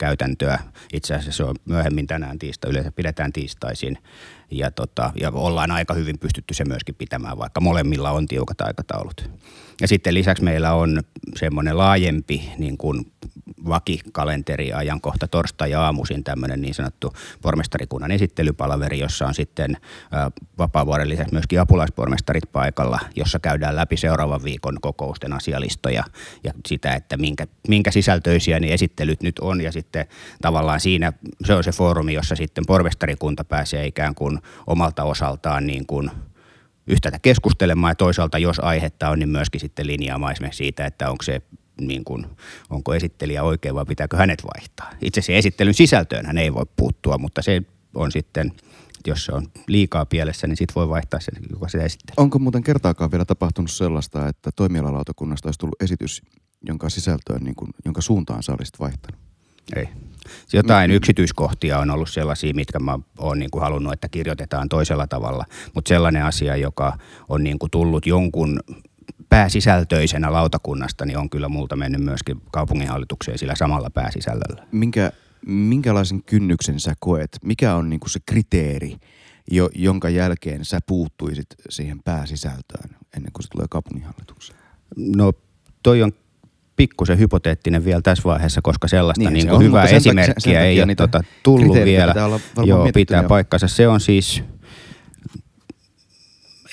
viikkopalaverikäytäntöä. 0.00 0.58
Itse 0.92 1.14
asiassa 1.14 1.32
se 1.32 1.44
on 1.44 1.56
myöhemmin 1.64 2.06
tänään 2.06 2.38
tiista, 2.38 2.68
yleensä 2.68 2.92
pidetään 2.92 3.32
tiistaisin. 3.32 3.98
Ja, 4.50 4.70
tota, 4.70 5.12
ja 5.20 5.30
ollaan 5.30 5.70
aika 5.70 5.94
hyvin 5.94 6.18
pystytty 6.18 6.54
se 6.54 6.64
myöskin 6.64 6.94
pitämään, 6.94 7.38
vaikka 7.38 7.60
molemmilla 7.60 8.10
on 8.10 8.26
tiukat 8.26 8.60
aikataulut. 8.60 9.30
Ja 9.80 9.88
sitten 9.88 10.14
lisäksi 10.14 10.44
meillä 10.44 10.74
on 10.74 11.00
semmoinen 11.36 11.78
laajempi 11.78 12.52
niin 12.58 12.78
kuin 12.78 13.12
vakikalenteri 13.68 14.72
ajankohta 14.72 15.28
torstai-aamuisin 15.28 16.24
tämmöinen 16.24 16.62
niin 16.62 16.74
sanottu 16.74 17.12
pormestarikunnan 17.42 18.10
esittelypalaveri, 18.10 18.98
jossa 18.98 19.26
on 19.26 19.34
sitten 19.34 19.76
vapaavuoden 20.58 21.08
lisäksi 21.08 21.32
myöskin 21.34 21.60
apulaispormestarit 21.60 22.52
paikalla, 22.52 23.00
jossa 23.16 23.38
käydään 23.38 23.76
läpi 23.76 23.96
seuraavan 23.96 24.44
viikon 24.44 24.78
kokousten 24.80 25.32
asialistoja 25.32 26.04
ja 26.44 26.52
sitä, 26.66 26.94
että 26.94 27.16
minkä, 27.16 27.46
minkä 27.68 27.90
sisältöisiä 27.90 28.60
niin 28.60 28.72
esittelyt 28.72 29.22
nyt 29.22 29.38
on. 29.38 29.60
Ja 29.60 29.72
sitten 29.72 30.06
tavallaan 30.42 30.80
siinä 30.80 31.12
se 31.44 31.54
on 31.54 31.64
se 31.64 31.72
foorumi, 31.72 32.12
jossa 32.12 32.36
sitten 32.36 32.64
pormestarikunta 32.66 33.44
pääsee 33.44 33.86
ikään 33.86 34.14
kuin 34.14 34.38
omalta 34.66 35.04
osaltaan 35.04 35.66
niin 35.66 35.86
kuin 35.86 36.10
yhtäältä 36.90 37.18
keskustelemaan 37.18 37.90
ja 37.90 37.94
toisaalta, 37.94 38.38
jos 38.38 38.58
aihetta 38.58 39.08
on, 39.08 39.18
niin 39.18 39.28
myöskin 39.28 39.60
sitten 39.60 39.86
linjaamaan 39.86 40.32
esimerkiksi 40.32 40.58
siitä, 40.58 40.86
että 40.86 41.10
onko 41.10 41.22
se 41.22 41.42
niin 41.80 42.04
kuin, 42.04 42.26
onko 42.70 42.94
esittelijä 42.94 43.42
oikein 43.42 43.74
vai 43.74 43.84
pitääkö 43.84 44.16
hänet 44.16 44.42
vaihtaa. 44.44 44.90
Itse 45.02 45.20
asiassa 45.20 45.38
esittelyn 45.38 45.74
sisältöön 45.74 46.26
hän 46.26 46.38
ei 46.38 46.54
voi 46.54 46.66
puuttua, 46.76 47.18
mutta 47.18 47.42
se 47.42 47.62
on 47.94 48.12
sitten, 48.12 48.52
jos 49.06 49.24
se 49.24 49.32
on 49.32 49.46
liikaa 49.66 50.06
pielessä, 50.06 50.46
niin 50.46 50.56
sitten 50.56 50.74
voi 50.74 50.88
vaihtaa 50.88 51.20
sen, 51.20 51.34
joka 51.50 51.68
sitä 51.68 51.84
esittelee. 51.84 52.14
Onko 52.16 52.38
muuten 52.38 52.62
kertaakaan 52.62 53.10
vielä 53.10 53.24
tapahtunut 53.24 53.70
sellaista, 53.70 54.28
että 54.28 54.50
toimialalautakunnasta 54.56 55.48
olisi 55.48 55.58
tullut 55.58 55.82
esitys, 55.82 56.22
jonka 56.66 56.88
sisältöön, 56.88 57.42
niin 57.42 57.54
kuin, 57.54 57.70
jonka 57.84 58.00
suuntaan 58.00 58.42
sä 58.42 58.52
olisit 58.52 58.80
vaihtanut? 58.80 59.29
Ei. 59.76 59.88
Jotain 60.52 60.90
yksityiskohtia 60.90 61.78
on 61.78 61.90
ollut 61.90 62.10
sellaisia, 62.10 62.54
mitkä 62.54 62.78
mä 62.78 62.98
oon 63.18 63.38
niin 63.38 63.50
kuin 63.50 63.62
halunnut, 63.62 63.92
että 63.92 64.08
kirjoitetaan 64.08 64.68
toisella 64.68 65.06
tavalla. 65.06 65.44
Mutta 65.74 65.88
sellainen 65.88 66.24
asia, 66.24 66.56
joka 66.56 66.98
on 67.28 67.44
niin 67.44 67.58
kuin 67.58 67.70
tullut 67.70 68.06
jonkun 68.06 68.60
pääsisältöisenä 69.28 70.32
lautakunnasta, 70.32 71.06
niin 71.06 71.18
on 71.18 71.30
kyllä 71.30 71.48
multa 71.48 71.76
mennyt 71.76 72.00
myöskin 72.00 72.42
kaupunginhallitukseen 72.52 73.38
sillä 73.38 73.54
samalla 73.54 73.90
pääsisällöllä. 73.90 74.66
Minkä, 74.72 75.12
minkälaisen 75.46 76.22
kynnyksen 76.22 76.80
sä 76.80 76.94
koet? 77.00 77.38
Mikä 77.44 77.74
on 77.74 77.90
niin 77.90 78.00
kuin 78.00 78.10
se 78.10 78.20
kriteeri, 78.26 78.96
jo, 79.50 79.70
jonka 79.74 80.08
jälkeen 80.08 80.64
sä 80.64 80.78
puuttuisit 80.86 81.46
siihen 81.68 82.02
pääsisältöön 82.02 82.90
ennen 83.16 83.32
kuin 83.32 83.42
se 83.42 83.48
tulee 83.48 83.66
kaupunginhallitukseen? 83.70 84.58
No 84.96 85.32
toi 85.82 86.02
on 86.02 86.12
pikkusen 86.80 87.18
hypoteettinen 87.18 87.84
vielä 87.84 88.00
tässä 88.02 88.24
vaiheessa, 88.24 88.60
koska 88.62 88.88
sellaista 88.88 89.24
niin, 89.24 89.32
niin 89.32 89.48
kuin 89.48 89.56
on, 89.56 89.64
hyvää 89.64 89.86
sen 89.86 89.96
esimerkkiä 89.96 90.34
sen, 90.38 90.52
sen 90.52 90.62
ei 90.62 90.82
ole 90.82 90.94
tota, 90.94 91.24
tullut 91.42 91.76
vielä. 91.84 92.14
Joo, 92.64 92.88
pitää 92.94 93.22
paikkansa. 93.22 93.68
Se 93.68 93.88
on 93.88 94.00
siis 94.00 94.42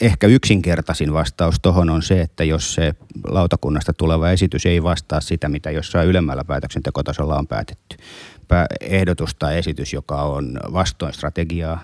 ehkä 0.01 0.27
yksinkertaisin 0.27 1.13
vastaus 1.13 1.55
tuohon 1.61 1.89
on 1.89 2.03
se, 2.03 2.21
että 2.21 2.43
jos 2.43 2.73
se 2.73 2.93
lautakunnasta 3.27 3.93
tuleva 3.93 4.31
esitys 4.31 4.65
ei 4.65 4.83
vastaa 4.83 5.21
sitä, 5.21 5.49
mitä 5.49 5.71
jossain 5.71 6.07
ylemmällä 6.07 6.43
päätöksentekotasolla 6.43 7.37
on 7.37 7.47
päätetty. 7.47 7.97
Ehdotus 8.81 9.35
tai 9.35 9.57
esitys, 9.57 9.93
joka 9.93 10.21
on 10.21 10.59
vastoin 10.73 11.13
strategiaa, 11.13 11.81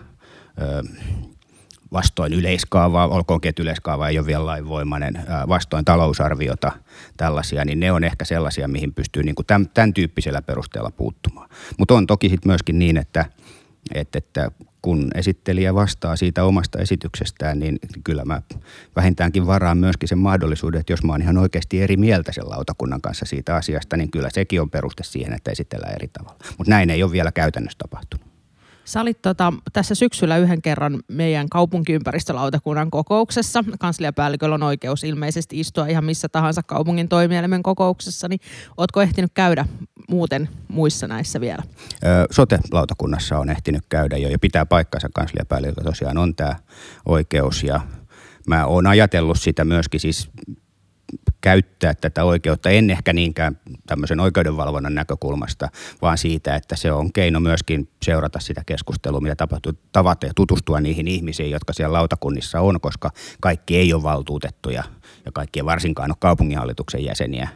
vastoin 1.94 2.34
yleiskaavaa, 2.34 3.08
olkoonkin, 3.08 3.50
että 3.50 3.62
yleiskaava 3.62 4.10
ei 4.10 4.20
ole 4.20 4.26
vielä 4.26 4.46
lainvoimainen, 4.46 5.14
vastoin 5.48 5.86
talousarviota, 5.86 6.72
tällaisia, 7.18 7.66
niin 7.66 7.80
ne 7.80 7.92
on 7.92 8.04
ehkä 8.04 8.26
sellaisia, 8.26 8.68
mihin 8.68 8.94
pystyy 8.94 9.24
niin 9.24 9.36
kuin 9.36 9.46
tämän, 9.46 9.70
tämän 9.74 9.94
tyyppisellä 9.94 10.42
perusteella 10.42 10.92
puuttumaan. 10.92 11.50
Mutta 11.78 11.94
on 11.94 12.08
toki 12.08 12.30
sitten 12.30 12.50
myöskin 12.50 12.80
niin, 12.80 12.98
että, 12.98 13.26
että, 13.94 14.18
että 14.18 14.52
kun 14.82 15.08
esittelijä 15.16 15.76
vastaa 15.76 16.16
siitä 16.16 16.44
omasta 16.44 16.80
esityksestään, 16.80 17.60
niin 17.60 17.80
kyllä 18.04 18.26
mä 18.26 18.42
vähintäänkin 18.96 19.48
varaan 19.48 19.78
myöskin 19.78 20.10
sen 20.10 20.18
mahdollisuuden, 20.18 20.80
että 20.80 20.94
jos 20.94 21.04
mä 21.04 21.14
oon 21.14 21.22
ihan 21.22 21.38
oikeasti 21.38 21.82
eri 21.82 21.98
mieltä 21.98 22.32
sen 22.32 22.50
lautakunnan 22.50 23.02
kanssa 23.02 23.26
siitä 23.26 23.56
asiasta, 23.56 23.98
niin 23.98 24.12
kyllä 24.12 24.30
sekin 24.34 24.62
on 24.62 24.70
peruste 24.70 25.04
siihen, 25.04 25.34
että 25.34 25.52
esitellään 25.52 25.96
eri 25.96 26.08
tavalla. 26.08 26.40
Mutta 26.58 26.70
näin 26.70 26.90
ei 26.90 27.04
ole 27.04 27.12
vielä 27.12 27.32
käytännössä 27.32 27.78
tapahtunut. 27.78 28.33
Sä 28.86 29.02
olit 29.02 29.22
tota, 29.22 29.54
tässä 29.74 29.96
syksyllä 29.96 30.38
yhden 30.38 30.62
kerran 30.62 31.00
meidän 31.08 31.50
kaupunkiympäristölautakunnan 31.50 32.92
kokouksessa. 32.92 33.64
Kansliapäälliköllä 33.80 34.56
on 34.56 34.64
oikeus 34.64 35.04
ilmeisesti 35.04 35.60
istua 35.60 35.88
ihan 35.88 36.06
missä 36.06 36.30
tahansa 36.30 36.64
kaupungin 36.64 37.10
kokouksessa, 37.64 38.28
niin 38.28 38.40
ootko 38.78 39.02
ehtinyt 39.02 39.32
käydä 39.34 39.66
muuten 40.10 40.50
muissa 40.68 41.08
näissä 41.08 41.42
vielä? 41.42 41.64
Sote-lautakunnassa 42.32 43.40
on 43.40 43.50
ehtinyt 43.50 43.84
käydä 43.90 44.18
jo 44.18 44.30
ja 44.30 44.40
pitää 44.40 44.66
paikkansa 44.66 45.10
kansliapäälliköllä 45.14 45.84
tosiaan 45.84 46.18
on 46.18 46.36
tämä 46.36 46.56
oikeus 47.06 47.64
ja 47.64 47.82
mä 48.48 48.66
oon 48.66 48.88
ajatellut 48.88 49.40
sitä 49.40 49.66
myöskin 49.66 50.00
siis 50.00 50.30
käyttää 51.44 51.94
tätä 51.94 52.24
oikeutta, 52.24 52.70
en 52.70 52.90
ehkä 52.90 53.14
niinkään 53.14 53.60
tämmöisen 53.88 54.20
oikeudenvalvonnan 54.20 54.96
näkökulmasta, 54.96 55.70
vaan 56.02 56.18
siitä, 56.18 56.56
että 56.56 56.76
se 56.76 56.92
on 56.92 57.14
keino 57.14 57.40
myöskin 57.40 57.90
seurata 58.04 58.40
sitä 58.40 58.64
keskustelua, 58.66 59.22
mitä 59.22 59.36
tapahtuu, 59.36 59.74
tavata 59.92 60.26
ja 60.26 60.32
tutustua 60.36 60.82
niihin 60.82 61.08
ihmisiin, 61.08 61.52
jotka 61.52 61.74
siellä 61.74 61.94
lautakunnissa 61.94 62.60
on, 62.60 62.82
koska 62.82 63.12
kaikki 63.42 63.78
ei 63.78 63.94
ole 63.94 64.04
valtuutettuja 64.04 64.84
ja 65.26 65.32
kaikki 65.32 65.60
ei 65.60 65.66
varsinkaan 65.66 66.12
ole 66.12 66.18
kaupunginhallituksen 66.20 67.06
jäseniä. 67.06 67.50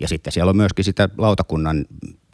Ja 0.00 0.08
sitten 0.08 0.32
siellä 0.32 0.50
on 0.50 0.56
myöskin 0.56 0.84
sitä 0.84 1.08
lautakunnan 1.18 1.84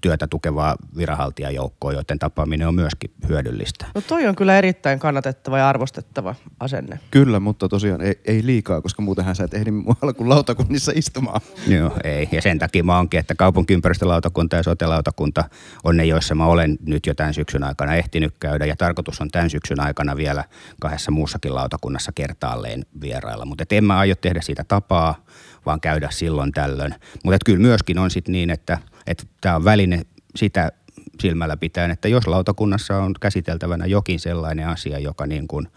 työtä 0.03 0.27
tukevaa 0.27 0.77
viranhaltijajoukkoa, 0.97 1.93
joiden 1.93 2.19
tapaaminen 2.19 2.69
on 2.69 2.75
myöskin 2.75 3.11
hyödyllistä. 3.29 3.87
No 3.95 4.01
toi 4.01 4.27
on 4.27 4.37
kyllä 4.37 4.59
erittäin 4.59 4.99
kannatettava 4.99 5.59
ja 5.59 5.69
arvostettava 5.69 6.35
asenne. 6.61 6.99
Kyllä, 7.11 7.41
mutta 7.41 7.69
tosiaan 7.69 8.01
ei, 8.01 8.21
ei 8.25 8.47
liikaa, 8.47 8.81
koska 8.81 9.03
muutenhan 9.03 9.37
sä 9.37 9.45
et 9.45 9.55
ehdi 9.55 9.71
muualla 9.71 10.13
kuin 10.19 10.29
lautakunnissa 10.29 10.93
istumaan. 10.95 11.41
Joo, 11.67 11.97
ei. 12.05 12.29
Ja 12.33 12.43
sen 12.43 12.59
takia 12.59 12.85
mä 12.85 12.99
onkin, 12.99 13.21
että 13.21 13.35
kaupunkiympäristölautakunta 13.35 14.57
ja 14.57 14.63
sotelautakunta 14.63 15.45
on 15.85 15.97
ne, 15.97 16.05
joissa 16.05 16.35
mä 16.35 16.47
olen 16.47 16.79
nyt 16.87 17.07
jo 17.07 17.15
tämän 17.15 17.35
syksyn 17.35 17.65
aikana 17.65 17.95
ehtinyt 17.95 18.35
käydä. 18.41 18.67
Ja 18.67 18.77
tarkoitus 18.77 19.21
on 19.21 19.29
tämän 19.29 19.51
syksyn 19.51 19.81
aikana 19.81 20.17
vielä 20.17 20.45
kahdessa 20.81 21.11
muussakin 21.11 21.55
lautakunnassa 21.55 22.13
kertaalleen 22.15 22.87
vierailla. 23.01 23.45
Mutta 23.45 23.65
en 23.71 23.85
mä 23.85 23.99
aio 23.99 24.15
tehdä 24.15 24.41
siitä 24.41 24.65
tapaa, 24.69 25.25
vaan 25.67 25.81
käydä 25.81 26.09
silloin 26.11 26.53
tällöin. 26.53 26.95
Mutta 27.25 27.39
kyllä 27.47 27.61
myöskin 27.61 27.99
on 27.99 28.11
sitten 28.11 28.33
niin, 28.33 28.51
että– 28.51 28.79
että 29.07 29.25
tämä 29.41 29.57
on 29.57 29.65
väline 29.65 30.03
sitä 30.37 30.73
silmällä 31.21 31.57
pitäen, 31.57 31.91
että 31.91 32.09
jos 32.09 32.27
lautakunnassa 32.27 32.99
on 32.99 33.15
käsiteltävänä 33.21 33.87
jokin 33.87 34.21
sellainen 34.21 34.69
asia, 34.69 34.99
joka 34.99 35.27
niin 35.27 35.49
kuin 35.49 35.69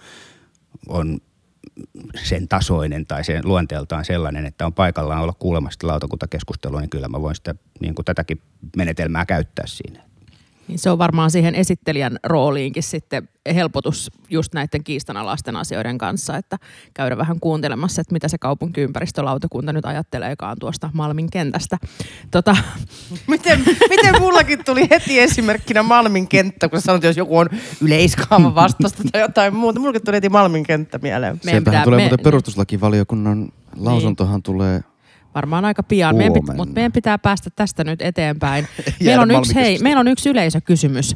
on 0.87 1.19
sen 2.23 2.47
tasoinen 2.47 3.05
tai 3.05 3.23
sen 3.23 3.41
luonteeltaan 3.45 4.05
sellainen, 4.05 4.45
että 4.45 4.65
on 4.65 4.73
paikallaan 4.73 5.21
olla 5.21 5.33
kuulemassa 5.39 5.87
lautakuntakeskustelua, 5.87 6.79
niin 6.81 6.89
kyllä 6.89 7.07
mä 7.07 7.21
voin 7.21 7.35
sitä, 7.35 7.55
niin 7.79 7.95
kuin 7.95 8.05
tätäkin 8.05 8.41
menetelmää 8.77 9.25
käyttää 9.25 9.67
siinä. 9.67 10.03
Niin 10.67 10.79
se 10.79 10.89
on 10.89 10.97
varmaan 10.97 11.31
siihen 11.31 11.55
esittelijän 11.55 12.19
rooliinkin 12.23 12.83
sitten 12.83 13.29
helpotus 13.55 14.11
just 14.29 14.53
näiden 14.53 14.83
kiistanalaisten 14.83 15.55
asioiden 15.55 15.97
kanssa, 15.97 16.37
että 16.37 16.57
käydä 16.93 17.17
vähän 17.17 17.39
kuuntelemassa, 17.39 18.01
että 18.01 18.13
mitä 18.13 18.27
se 18.27 18.37
kaupunkiympäristölautakunta 18.37 19.73
nyt 19.73 19.85
ajatteleekaan 19.85 20.57
tuosta 20.59 20.89
Malmin 20.93 21.29
kentästä. 21.31 21.77
Tota. 22.31 22.57
Miten, 23.27 23.59
miten 23.89 24.21
mullakin 24.21 24.65
tuli 24.65 24.87
heti 24.89 25.19
esimerkkinä 25.19 25.83
Malmin 25.83 26.27
kenttä, 26.27 26.69
kun 26.69 26.81
sanoit, 26.81 27.03
jos 27.03 27.17
joku 27.17 27.37
on 27.37 27.49
yleiskaava 27.81 28.55
vastasta 28.55 29.03
tai 29.11 29.21
jotain 29.21 29.55
muuta. 29.55 29.79
Mullakin 29.79 30.01
tuli 30.05 30.15
heti 30.15 30.29
Malmin 30.29 30.63
kenttä 30.63 30.97
mieleen. 31.01 31.39
Sieltähän 31.41 31.83
tulee 31.83 31.97
me, 31.97 32.03
muuten 32.03 32.23
perustuslakivaliokunnan 32.23 33.49
lausuntohan 33.77 34.35
niin. 34.35 34.43
tulee 34.43 34.81
varmaan 35.35 35.65
aika 35.65 35.83
pian, 35.83 36.15
meidän 36.15 36.33
pit, 36.33 36.55
mutta 36.55 36.73
meidän 36.73 36.91
pitää 36.91 37.17
päästä 37.17 37.49
tästä 37.55 37.83
nyt 37.83 38.01
eteenpäin. 38.01 38.67
meillä, 39.05 39.21
on 39.21 39.31
yksi, 39.31 39.55
hei, 39.55 39.77
meillä 39.81 39.99
on 39.99 40.07
yksi 40.07 40.29
yleisökysymys. 40.29 41.15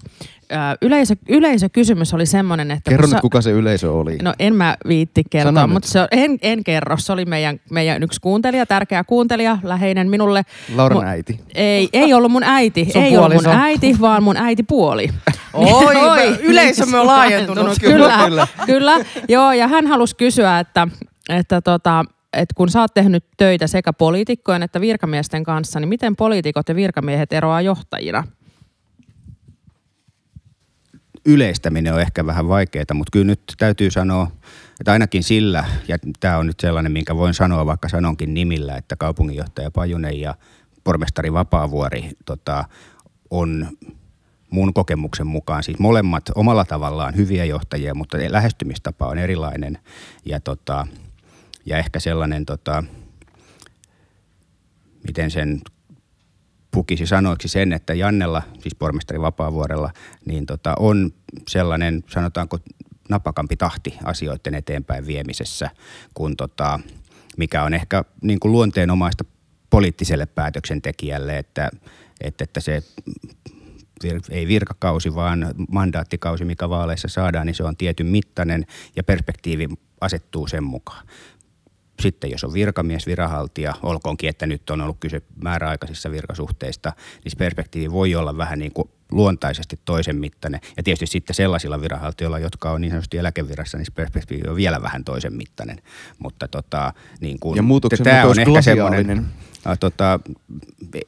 yleisö, 0.82 1.16
yleisökysymys 1.30 2.14
oli 2.14 2.26
semmoinen, 2.26 2.72
että... 2.72 2.92
Kerro 2.92 3.08
nyt, 3.08 3.22
kuka 3.22 3.42
se 3.42 3.52
yleisö 3.52 3.92
oli. 3.92 4.18
No 4.22 4.34
en 4.40 4.56
mä 4.56 4.78
viitti 4.88 5.24
kertoa, 5.30 5.54
Sano 5.54 5.74
mutta 5.74 5.90
se, 5.90 6.08
en, 6.12 6.38
en 6.42 6.64
kerro. 6.64 6.98
Se 6.98 7.14
oli 7.14 7.26
meidän, 7.26 7.60
meidän 7.72 8.04
yksi 8.04 8.22
kuuntelija, 8.22 8.66
tärkeä 8.66 9.04
kuuntelija, 9.04 9.58
läheinen 9.64 10.10
minulle. 10.10 10.44
Lauran 10.76 11.04
mu, 11.04 11.10
äiti. 11.10 11.40
Ei, 11.56 11.90
ei 11.94 12.14
ollut 12.14 12.32
mun 12.32 12.44
äiti. 12.44 12.88
Sun 12.94 13.04
ei 13.04 13.18
ollut 13.18 13.44
mun 13.46 13.56
äiti, 13.56 13.96
vaan 14.02 14.24
mun 14.24 14.38
äitipuoli. 14.38 15.10
Oi, 15.54 15.96
Oi 15.96 16.38
yleisömme 16.42 17.00
on 17.00 17.08
laajentunut. 17.08 17.78
kyllä, 17.80 18.24
kyllä. 18.26 18.48
kyllä. 18.66 18.94
Joo, 19.30 19.52
ja 19.52 19.68
hän 19.68 19.88
halusi 19.88 20.16
kysyä, 20.16 20.60
että, 20.60 20.88
että 21.30 21.62
tota, 21.62 22.06
että 22.34 22.54
kun 22.56 22.70
sä 22.70 22.82
oot 22.82 22.94
tehnyt 22.94 23.26
töitä 23.38 23.68
sekä 23.68 23.94
poliitikkojen 23.94 24.64
että 24.64 24.82
virkamiesten 24.82 25.44
kanssa, 25.44 25.80
niin 25.80 25.90
miten 25.90 26.16
poliitikot 26.16 26.70
ja 26.70 26.76
virkamiehet 26.76 27.34
eroaa 27.34 27.62
johtajina? 27.62 28.24
Yleistäminen 31.26 31.94
on 31.94 32.02
ehkä 32.02 32.26
vähän 32.26 32.48
vaikeaa, 32.48 32.94
mutta 32.94 33.12
kyllä 33.12 33.26
nyt 33.26 33.42
täytyy 33.58 33.92
sanoa, 33.92 34.32
että 34.80 34.92
ainakin 34.92 35.24
sillä, 35.24 35.66
ja 35.88 35.98
tämä 36.20 36.38
on 36.38 36.48
nyt 36.48 36.60
sellainen, 36.60 36.92
minkä 36.92 37.16
voin 37.16 37.34
sanoa, 37.34 37.66
vaikka 37.66 37.90
sanonkin 37.90 38.34
nimillä, 38.34 38.78
että 38.78 38.96
kaupunginjohtaja 38.96 39.72
Pajunen 39.72 40.20
ja 40.20 40.36
pormestari 40.84 41.34
Vapaavuori 41.34 42.10
tota, 42.26 42.66
on 43.30 43.68
mun 44.50 44.74
kokemuksen 44.74 45.28
mukaan 45.28 45.64
siis 45.64 45.80
molemmat 45.80 46.24
omalla 46.36 46.66
tavallaan 46.66 47.16
hyviä 47.16 47.46
johtajia, 47.46 47.96
mutta 47.96 48.18
lähestymistapa 48.30 49.08
on 49.08 49.18
erilainen. 49.18 49.78
Ja 50.26 50.40
tota, 50.40 50.88
ja 51.66 51.78
ehkä 51.78 52.00
sellainen 52.00 52.46
tota, 52.46 52.84
miten 55.08 55.32
sen 55.32 55.62
pukisi 56.72 57.08
sanoiksi 57.08 57.48
sen, 57.48 57.74
että 57.74 57.94
Jannella, 57.94 58.42
siis 58.60 58.76
pormestari 58.76 59.22
Vapaavuorella, 59.22 59.92
niin 60.26 60.46
tota, 60.46 60.76
on 60.80 61.12
sellainen, 61.48 62.04
sanotaanko, 62.08 62.58
napakampi 63.10 63.58
tahti 63.58 63.98
asioiden 64.04 64.56
eteenpäin 64.56 65.08
viemisessä, 65.08 65.70
kun 66.14 66.38
tota, 66.38 66.80
mikä 67.38 67.64
on 67.64 67.74
ehkä 67.74 68.04
niin 68.22 68.40
kuin 68.40 68.52
luonteenomaista 68.52 69.24
poliittiselle 69.70 70.26
päätöksentekijälle, 70.26 71.38
että, 71.38 71.70
että, 72.22 72.44
että 72.44 72.60
se 72.60 72.84
vir, 74.04 74.22
ei 74.30 74.48
virkakausi, 74.48 75.16
vaan 75.16 75.54
mandaattikausi, 75.72 76.46
mikä 76.46 76.70
vaaleissa 76.70 77.08
saadaan, 77.08 77.46
niin 77.46 77.56
se 77.56 77.64
on 77.64 77.78
tietyn 77.78 78.08
mittainen 78.08 78.66
ja 78.96 79.04
perspektiivi 79.04 79.68
asettuu 80.02 80.48
sen 80.48 80.64
mukaan. 80.64 81.06
Sitten 82.00 82.32
jos 82.32 82.44
on 82.44 82.54
virkamies, 82.54 83.08
viranhaltija, 83.08 83.74
olkoonkin, 83.84 84.30
että 84.30 84.46
nyt 84.46 84.70
on 84.70 84.82
ollut 84.82 84.98
kyse 85.00 85.22
määräaikaisissa 85.44 86.12
virkasuhteista, 86.12 86.94
niin 87.24 87.38
perspektiivi 87.38 87.92
voi 87.92 88.16
olla 88.16 88.38
vähän 88.38 88.60
niin 88.60 88.74
kuin 88.74 88.90
luontaisesti 89.12 89.80
toisen 89.86 90.16
mittainen. 90.16 90.62
Ja 90.78 90.84
tietysti 90.84 91.08
sitten 91.08 91.36
sellaisilla 91.36 91.82
viranhaltijoilla, 91.82 92.40
jotka 92.40 92.72
on 92.72 92.82
niin 92.82 92.92
sanotusti 92.92 93.18
eläkevirassa, 93.18 93.78
niin 93.78 93.86
perspektiivi 93.96 94.50
on 94.50 94.56
vielä 94.56 94.82
vähän 94.82 95.04
toisen 95.04 95.34
mittainen. 95.34 95.82
Mutta 96.20 96.48
tota, 96.48 96.94
niin 97.22 97.40
kuin, 97.40 97.56
Ja 97.56 97.64
muutoksen 97.64 98.04
tämä 98.04 98.26
on 98.26 98.40
ehkä 98.40 98.62
semmoinen, 98.62 99.26
tota, 99.80 100.20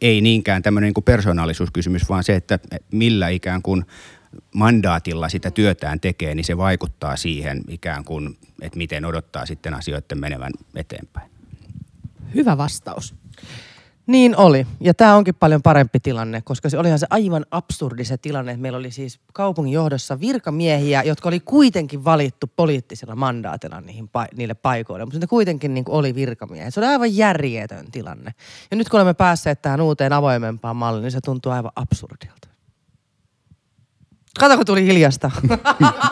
ei 0.02 0.22
niinkään 0.22 0.64
tämmöinen 0.64 0.88
niin 0.88 0.94
kuin 0.94 1.04
persoonallisuuskysymys, 1.04 2.10
vaan 2.10 2.24
se, 2.24 2.36
että 2.36 2.60
millä 2.92 3.30
ikään 3.30 3.62
kuin 3.62 3.86
mandaatilla 4.56 5.30
sitä 5.30 5.52
työtään 5.52 6.00
tekee, 6.00 6.36
niin 6.36 6.44
se 6.44 6.58
vaikuttaa 6.58 7.16
siihen 7.16 7.62
ikään 7.68 8.04
kuin, 8.04 8.38
että 8.62 8.78
miten 8.78 9.06
odottaa 9.06 9.46
sitten 9.46 9.74
asioiden 9.74 10.20
menevän 10.20 10.52
eteenpäin. 10.76 11.32
Hyvä 12.36 12.58
vastaus. 12.58 13.16
Niin 14.08 14.38
oli. 14.38 14.68
Ja 14.80 14.94
tämä 14.94 15.16
onkin 15.16 15.36
paljon 15.36 15.62
parempi 15.62 16.00
tilanne, 16.00 16.42
koska 16.42 16.70
se 16.70 16.78
olihan 16.78 17.00
se 17.00 17.08
aivan 17.10 17.46
absurdi 17.52 18.06
se 18.06 18.18
tilanne, 18.18 18.52
että 18.52 18.62
meillä 18.62 18.78
oli 18.78 18.92
siis 18.92 19.20
kaupungin 19.34 19.74
johdossa 19.74 20.20
virkamiehiä, 20.20 21.04
jotka 21.04 21.30
oli 21.30 21.40
kuitenkin 21.40 22.06
valittu 22.06 22.48
poliittisella 22.56 23.16
mandaatilla 23.16 23.82
niihin, 23.82 24.10
niille 24.36 24.54
paikoille, 24.54 25.06
mutta 25.06 25.20
ne 25.20 25.28
kuitenkin 25.28 25.74
niin 25.74 25.86
oli 25.90 26.16
virkamiehiä. 26.16 26.72
Se 26.72 26.80
oli 26.80 26.88
aivan 26.88 27.16
järjetön 27.16 27.92
tilanne. 27.92 28.34
Ja 28.72 28.78
nyt 28.78 28.90
kun 28.90 28.98
olemme 28.98 29.14
päässeet 29.14 29.62
tähän 29.62 29.82
uuteen 29.82 30.14
avoimempaan 30.14 30.76
malliin, 30.76 31.04
niin 31.04 31.12
se 31.12 31.22
tuntuu 31.22 31.52
aivan 31.52 31.72
absurdilta. 31.76 32.51
Kato, 34.40 34.58
kun 34.58 34.66
tuli 34.66 34.86
hiljasta. 34.86 35.32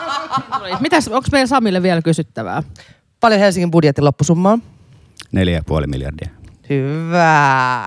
Mitäs, 0.80 1.08
onko 1.08 1.28
meillä 1.32 1.46
Samille 1.46 1.82
vielä 1.82 2.02
kysyttävää? 2.02 2.62
Paljon 3.20 3.40
Helsingin 3.40 3.70
budjetin 3.70 4.04
loppusummaa. 4.04 4.58
4,5 5.36 5.86
miljardia. 5.86 6.30
Hyvä. 6.70 7.86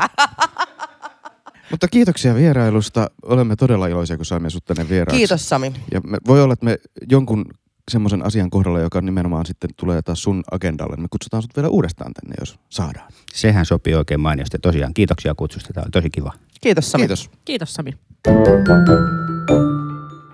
Mutta 1.72 1.88
kiitoksia 1.88 2.36
vierailusta. 2.36 3.10
Olemme 3.26 3.56
todella 3.56 3.88
iloisia, 3.88 4.18
kun 4.18 4.26
saimme 4.26 4.50
sut 4.50 4.66
tänne 4.66 4.90
vieraaksi. 4.90 5.18
Kiitos 5.18 5.50
Sami. 5.50 5.74
Ja 5.92 6.02
me, 6.02 6.18
voi 6.28 6.44
olla, 6.44 6.54
että 6.54 6.66
me 6.66 6.78
jonkun 7.10 7.46
semmoisen 7.92 8.26
asian 8.26 8.50
kohdalla, 8.50 8.80
joka 8.80 9.02
nimenomaan 9.02 9.46
sitten 9.46 9.70
tulee 9.78 10.02
taas 10.02 10.24
sun 10.24 10.44
agendalle, 10.52 10.96
niin 10.96 11.04
me 11.04 11.08
kutsutaan 11.12 11.44
sut 11.44 11.56
vielä 11.56 11.70
uudestaan 11.70 12.14
tänne, 12.14 12.36
jos 12.40 12.60
saadaan. 12.70 13.12
Sehän 13.34 13.66
sopii 13.66 13.96
oikein 13.96 14.20
mainiosti. 14.20 14.60
Tosiaan 14.60 14.94
kiitoksia 14.94 15.36
kutsusta. 15.36 15.74
Tämä 15.74 15.84
oli 15.84 15.92
tosi 15.92 16.10
kiva. 16.10 16.34
Kiitos 16.62 16.92
Sami. 16.92 17.02
Kiitos. 17.02 17.30
Kiitos 17.46 17.74
Sami. 17.74 17.94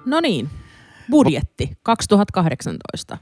No 0.10 0.20
niin, 0.22 0.50
budjetti 1.10 1.78
2018. 1.84 3.18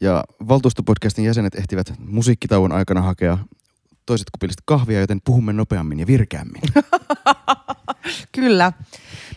Ja 0.00 0.24
valtuustopodcastin 0.48 1.24
jäsenet 1.24 1.54
ehtivät 1.54 1.92
musiikkitauon 1.98 2.72
aikana 2.72 3.02
hakea 3.02 3.38
toiset 4.06 4.30
kupilliset 4.30 4.62
kahvia, 4.64 5.00
joten 5.00 5.20
puhumme 5.24 5.52
nopeammin 5.52 6.00
ja 6.00 6.06
virkeämmin. 6.06 6.62
Kyllä. 8.32 8.72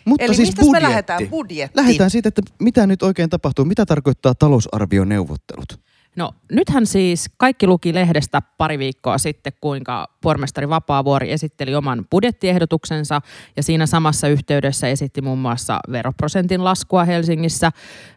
Mutta 0.06 0.26
Eli 0.26 0.36
siis 0.36 0.48
mistä 0.48 0.62
budjetti. 0.62 0.84
me 0.84 0.90
lähdetään? 0.90 1.28
Budjetti. 1.30 1.80
Lähdetään 1.80 2.10
siitä, 2.10 2.30
että 2.30 2.42
mitä 2.60 2.88
nyt 2.88 3.04
oikein 3.04 3.30
tapahtuu. 3.30 3.66
Mitä 3.66 3.86
tarkoittaa 3.86 4.36
talousarvioneuvottelut? 4.36 5.80
No 6.18 6.32
nythän 6.52 6.86
siis 6.86 7.30
kaikki 7.38 7.68
luki 7.68 7.94
lehdestä 7.94 8.42
pari 8.58 8.80
viikkoa 8.80 9.18
sitten, 9.18 9.54
kuinka 9.62 10.08
pormestari 10.22 10.70
Vapaavuori 10.70 11.32
esitteli 11.32 11.76
oman 11.76 12.06
budjettiehdotuksensa 12.12 13.22
ja 13.56 13.64
siinä 13.64 13.86
samassa 13.86 14.28
yhteydessä 14.28 14.88
esitti 14.88 15.22
muun 15.22 15.40
muassa 15.40 15.80
veroprosentin 15.92 16.64
laskua 16.64 17.06
Helsingissä. 17.06 17.72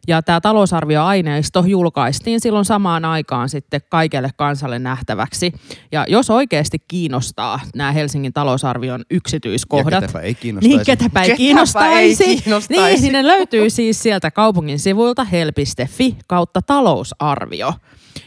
Ja 0.08 0.22
tämä 0.22 0.40
talousarvioaineisto 0.40 1.64
julkaistiin 1.66 2.40
silloin 2.40 2.64
samaan 2.64 3.04
aikaan 3.04 3.48
sitten 3.48 3.80
kaikelle 3.88 4.30
kansalle 4.36 4.78
nähtäväksi. 4.78 5.52
Ja 5.92 6.04
jos 6.08 6.30
oikeasti 6.30 6.78
kiinnostaa 6.88 7.60
nämä 7.74 7.92
Helsingin 7.92 8.32
talousarvion 8.32 9.04
yksityiskohdat, 9.10 9.92
Ja 9.92 10.00
ketäpä 10.00 10.20
ei 10.20 10.34
kiinnostaisi. 10.34 10.76
niin, 10.76 10.86
ketäpä 10.86 11.22
ei 11.22 11.36
kiinnostaisi. 11.36 12.24
ei 12.24 12.36
kiinnostaisi. 12.36 12.82
Niin, 12.82 13.00
sinne 13.00 13.26
löytyy 13.26 13.70
siis 13.70 14.02
sieltä 14.02 14.30
kaupungin 14.30 14.78
sivuilta 14.78 15.24
hel.fi 15.24 16.16
kautta 16.26 16.62
talousarvio. 16.62 17.72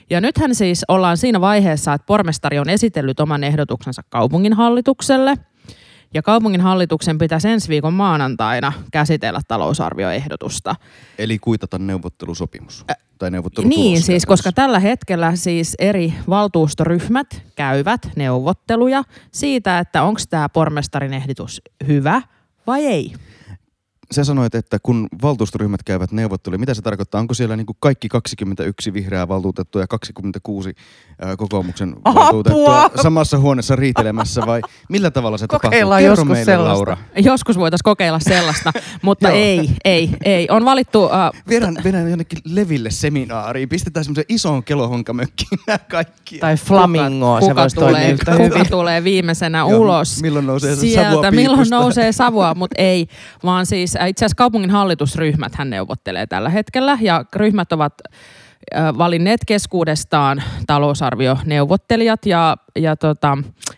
Ja 0.10 0.22
nythän 0.22 0.56
siis 0.56 0.86
ollaan 0.88 1.18
siinä 1.18 1.42
vaiheessa, 1.42 1.94
että 1.94 2.06
pormestari 2.06 2.60
on 2.60 2.70
esitellyt 2.70 3.20
oman 3.20 3.44
ehdotuksensa 3.44 4.02
kaupunginhallitukselle. 4.10 5.36
Ja 6.14 6.22
kaupunginhallituksen 6.22 7.18
pitäisi 7.18 7.50
ensi 7.50 7.70
viikon 7.70 7.94
maanantaina 7.94 8.74
käsitellä 8.92 9.42
talousarvioehdotusta. 9.48 10.76
Eli 11.18 11.40
kuitata 11.40 11.78
neuvottelusopimus. 11.78 12.86
tai 13.20 13.32
neuvottelutulos. 13.32 13.78
Niin, 13.78 13.96
siis 13.96 14.06
käytännössä. 14.06 14.28
koska 14.28 14.52
tällä 14.52 14.80
hetkellä 14.80 15.36
siis 15.36 15.76
eri 15.80 16.14
valtuustoryhmät 16.30 17.44
käyvät 17.56 18.10
neuvotteluja 18.16 19.04
siitä, 19.32 19.80
että 19.80 20.04
onko 20.04 20.20
tämä 20.30 20.50
pormestarin 20.50 21.14
ehdotus 21.14 21.62
hyvä 21.88 22.22
vai 22.68 22.86
ei. 22.86 23.14
Sä 24.14 24.24
sanoit, 24.24 24.56
että 24.56 24.78
kun 24.84 25.08
valtuustoryhmät 25.22 25.84
käyvät 25.84 26.12
neuvotteluja, 26.12 26.60
mitä 26.60 26.74
se 26.74 26.82
tarkoittaa? 26.82 27.22
Onko 27.22 27.34
siellä 27.34 27.56
niin 27.56 27.66
kaikki 27.80 28.10
21 28.10 28.94
vihreää 28.94 29.28
valtuutettua 29.28 29.82
ja 29.82 29.88
26 29.88 30.76
ää, 31.22 31.36
kokoomuksen 31.36 31.96
Apua! 32.04 32.22
valtuutettua 32.22 32.90
samassa 33.02 33.40
huoneessa 33.40 33.76
riitelemässä 33.76 34.42
vai 34.46 34.62
millä 34.90 35.12
tavalla 35.12 35.38
se 35.38 35.48
tapahtuu? 35.48 35.70
Kokeillaan 35.70 36.02
Kerro 36.02 36.12
joskus 36.12 36.28
meille, 36.28 36.46
sellaista. 36.46 36.76
Laura. 36.76 36.98
Joskus 37.16 37.58
voitaisiin 37.58 37.84
kokeilla 37.84 38.20
sellaista, 38.20 38.72
mutta 39.02 39.28
Joo. 39.28 39.38
ei, 39.38 39.70
ei, 39.86 40.10
ei. 40.26 40.48
On 40.50 40.66
valittu... 40.66 41.04
Uh, 41.04 41.12
Viedään, 41.50 41.78
viedään 41.84 42.10
jonnekin 42.10 42.40
leville 42.46 42.92
seminaariin, 42.92 43.70
pistetään 43.70 44.04
semmoisen 44.04 44.26
ison 44.30 44.64
kelohonkamökkiin 44.64 45.60
nämä 45.68 45.78
kaikki. 45.78 46.40
Tai 46.40 46.58
flamingoa, 46.58 47.42
se 47.42 47.48
kuka, 47.48 47.62
voisi 47.62 47.76
toimia 47.76 48.00
tulee, 48.00 48.18
kuka 48.18 48.32
hyvin. 48.32 48.70
tulee 48.70 49.04
viimeisenä 49.04 49.58
Joo, 49.58 49.80
ulos 49.80 50.22
milloin 50.22 50.48
nousee 50.48 50.76
se 50.76 50.82
sieltä, 50.82 51.10
savua 51.10 51.32
milloin 51.32 51.70
nousee 51.70 52.12
savua, 52.12 52.56
mutta 52.56 52.76
ei, 52.78 53.08
vaan 53.44 53.66
siis 53.66 53.96
äh, 53.96 54.03
itse 54.06 54.26
asiassa 54.26 54.36
kaupungin 54.36 54.70
hallitusryhmät 54.70 55.56
hän 55.56 55.70
neuvottelee 55.70 56.28
tällä 56.28 56.50
hetkellä 56.50 56.98
ja 57.02 57.26
ryhmät 57.36 57.72
ovat 57.72 57.94
äh, 58.76 58.98
valinneet 58.98 59.42
keskuudestaan 59.48 60.44
talousarvioneuvottelijat 60.68 62.26
ja, 62.26 62.58
ja 62.76 62.96
tota, 62.96 63.38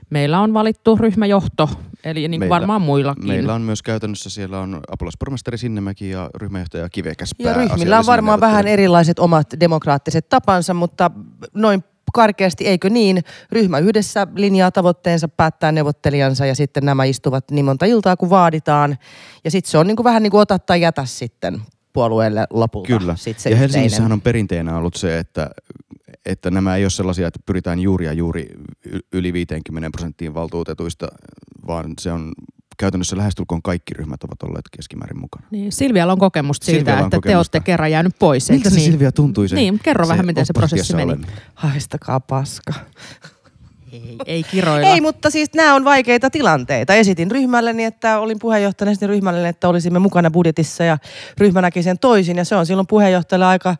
meillä 0.10 0.40
on 0.40 0.54
valittu 0.54 0.96
ryhmäjohto, 0.96 1.70
eli 2.04 2.20
niin 2.20 2.30
kuin 2.32 2.40
Meillä- 2.40 2.54
varmaan 2.54 2.82
muillakin. 2.82 3.28
Meillä 3.28 3.54
on 3.54 3.62
myös 3.62 3.84
käytännössä, 3.84 4.30
siellä 4.30 4.60
on 4.60 4.80
apulaispormestari 4.92 5.58
Sinnemäki 5.58 6.10
ja 6.10 6.30
ryhmäjohtaja 6.36 6.90
Kivekäs 6.90 7.36
Ja 7.40 7.54
ryhmillä 7.54 8.00
on 8.00 8.06
varmaan 8.06 8.40
vähän 8.40 8.68
erilaiset 8.68 9.20
omat 9.20 9.48
demokraattiset 9.60 10.30
tapansa, 10.30 10.74
mutta 10.74 11.12
noin 11.54 11.84
karkeasti, 12.16 12.68
eikö 12.68 12.90
niin? 12.90 13.24
Ryhmä 13.52 13.80
yhdessä 13.80 14.28
linjaa 14.36 14.72
tavoitteensa, 14.72 15.28
päättää 15.28 15.72
neuvottelijansa 15.72 16.46
ja 16.46 16.56
sitten 16.56 16.86
nämä 16.86 17.04
istuvat 17.04 17.52
niin 17.52 17.66
monta 17.66 17.86
iltaa 17.86 18.18
kuin 18.18 18.30
vaaditaan. 18.30 18.98
Ja 19.44 19.52
sitten 19.52 19.72
se 19.72 19.78
on 19.78 19.88
niin 19.88 19.96
kuin 19.96 20.04
vähän 20.04 20.24
niin 20.24 20.32
kuin 20.32 20.42
ota 20.42 20.60
tai 20.60 20.82
jätä 20.82 21.06
sitten 21.06 21.62
puolueelle 21.94 22.48
lopulta. 22.50 22.88
Kyllä. 22.88 23.16
Sit 23.16 23.40
se 23.40 23.50
ja. 23.50 23.56
Helsingissähän 23.56 24.12
on 24.12 24.22
perinteenä 24.22 24.78
ollut 24.78 24.96
se, 24.96 25.20
että, 25.20 25.50
että 26.26 26.52
nämä 26.52 26.76
ei 26.76 26.84
ole 26.84 26.90
sellaisia, 26.90 27.28
että 27.28 27.40
pyritään 27.46 27.80
juuri 27.80 28.06
ja 28.06 28.14
juuri 28.14 28.48
yli 29.14 29.34
50 29.34 29.90
prosenttiin 29.92 30.34
valtuutetuista, 30.34 31.08
vaan 31.68 31.94
se 32.00 32.12
on 32.12 32.32
käytännössä 32.78 33.18
lähestulkoon 33.18 33.62
kaikki 33.62 33.94
ryhmät 33.94 34.24
ovat 34.24 34.44
olleet 34.44 34.66
keskimäärin 34.78 35.20
mukana. 35.20 35.48
Niin, 35.52 35.72
Silvialla 35.72 36.14
on 36.14 36.20
kokemusta 36.20 36.66
siitä, 36.66 36.80
Silvialla 36.80 37.00
on 37.02 37.06
että 37.06 37.16
te 37.16 37.18
kokemusta. 37.18 37.38
olette 37.38 37.60
kerran 37.60 37.92
jäänyt 37.92 38.16
pois. 38.20 38.50
Miltä 38.50 38.70
se 38.70 38.76
niin? 38.76 38.92
Silvia 38.92 39.12
tuntui 39.12 39.50
se? 39.50 39.56
Niin, 39.56 39.80
kerro 39.84 40.08
vähän, 40.08 40.26
miten 40.26 40.46
se 40.46 40.54
prosessi 40.54 40.96
meni. 40.96 41.04
oleminen? 41.12 41.32
Haistakaa 41.56 42.20
paska. 42.20 42.74
Ei, 43.92 44.18
ei 44.26 44.44
kiroilla. 44.44 44.88
Ei, 44.88 45.02
mutta 45.02 45.30
siis 45.30 45.50
nämä 45.54 45.76
on 45.76 45.86
vaikeita 45.86 46.30
tilanteita. 46.30 46.94
Esitin 46.94 47.32
ryhmälleni, 47.32 47.84
että 47.84 48.20
olin 48.20 48.40
puheenjohtajana 48.40 48.92
esitin 48.92 49.10
ryhmälleni, 49.10 49.50
että 49.50 49.70
olisimme 49.70 50.00
mukana 50.00 50.32
budjetissa 50.32 50.84
ja 50.84 50.98
ryhmä 51.38 51.62
näki 51.62 51.84
sen 51.84 52.00
toisin. 52.00 52.38
Ja 52.38 52.46
se 52.46 52.56
on 52.56 52.66
silloin 52.66 52.88
puheenjohtajalle 52.88 53.46
aika 53.46 53.76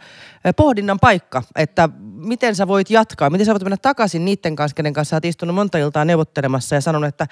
eh, 0.46 0.54
pohdinnan 0.56 1.00
paikka, 1.00 1.44
että 1.56 1.90
miten 2.16 2.56
sä 2.56 2.68
voit 2.68 2.90
jatkaa, 2.90 3.30
miten 3.30 3.46
sä 3.46 3.52
voit 3.52 3.64
mennä 3.64 3.78
takaisin 3.82 4.26
niiden 4.26 4.56
kanssa, 4.56 4.76
kenen 4.76 4.94
kanssa 4.94 5.10
sä 5.10 5.16
oot 5.16 5.26
istunut 5.26 5.56
monta 5.56 5.78
iltaa 5.78 6.06
neuvottelemassa 6.06 6.76
ja 6.76 6.82
sanonut, 6.82 7.08
että 7.08 7.28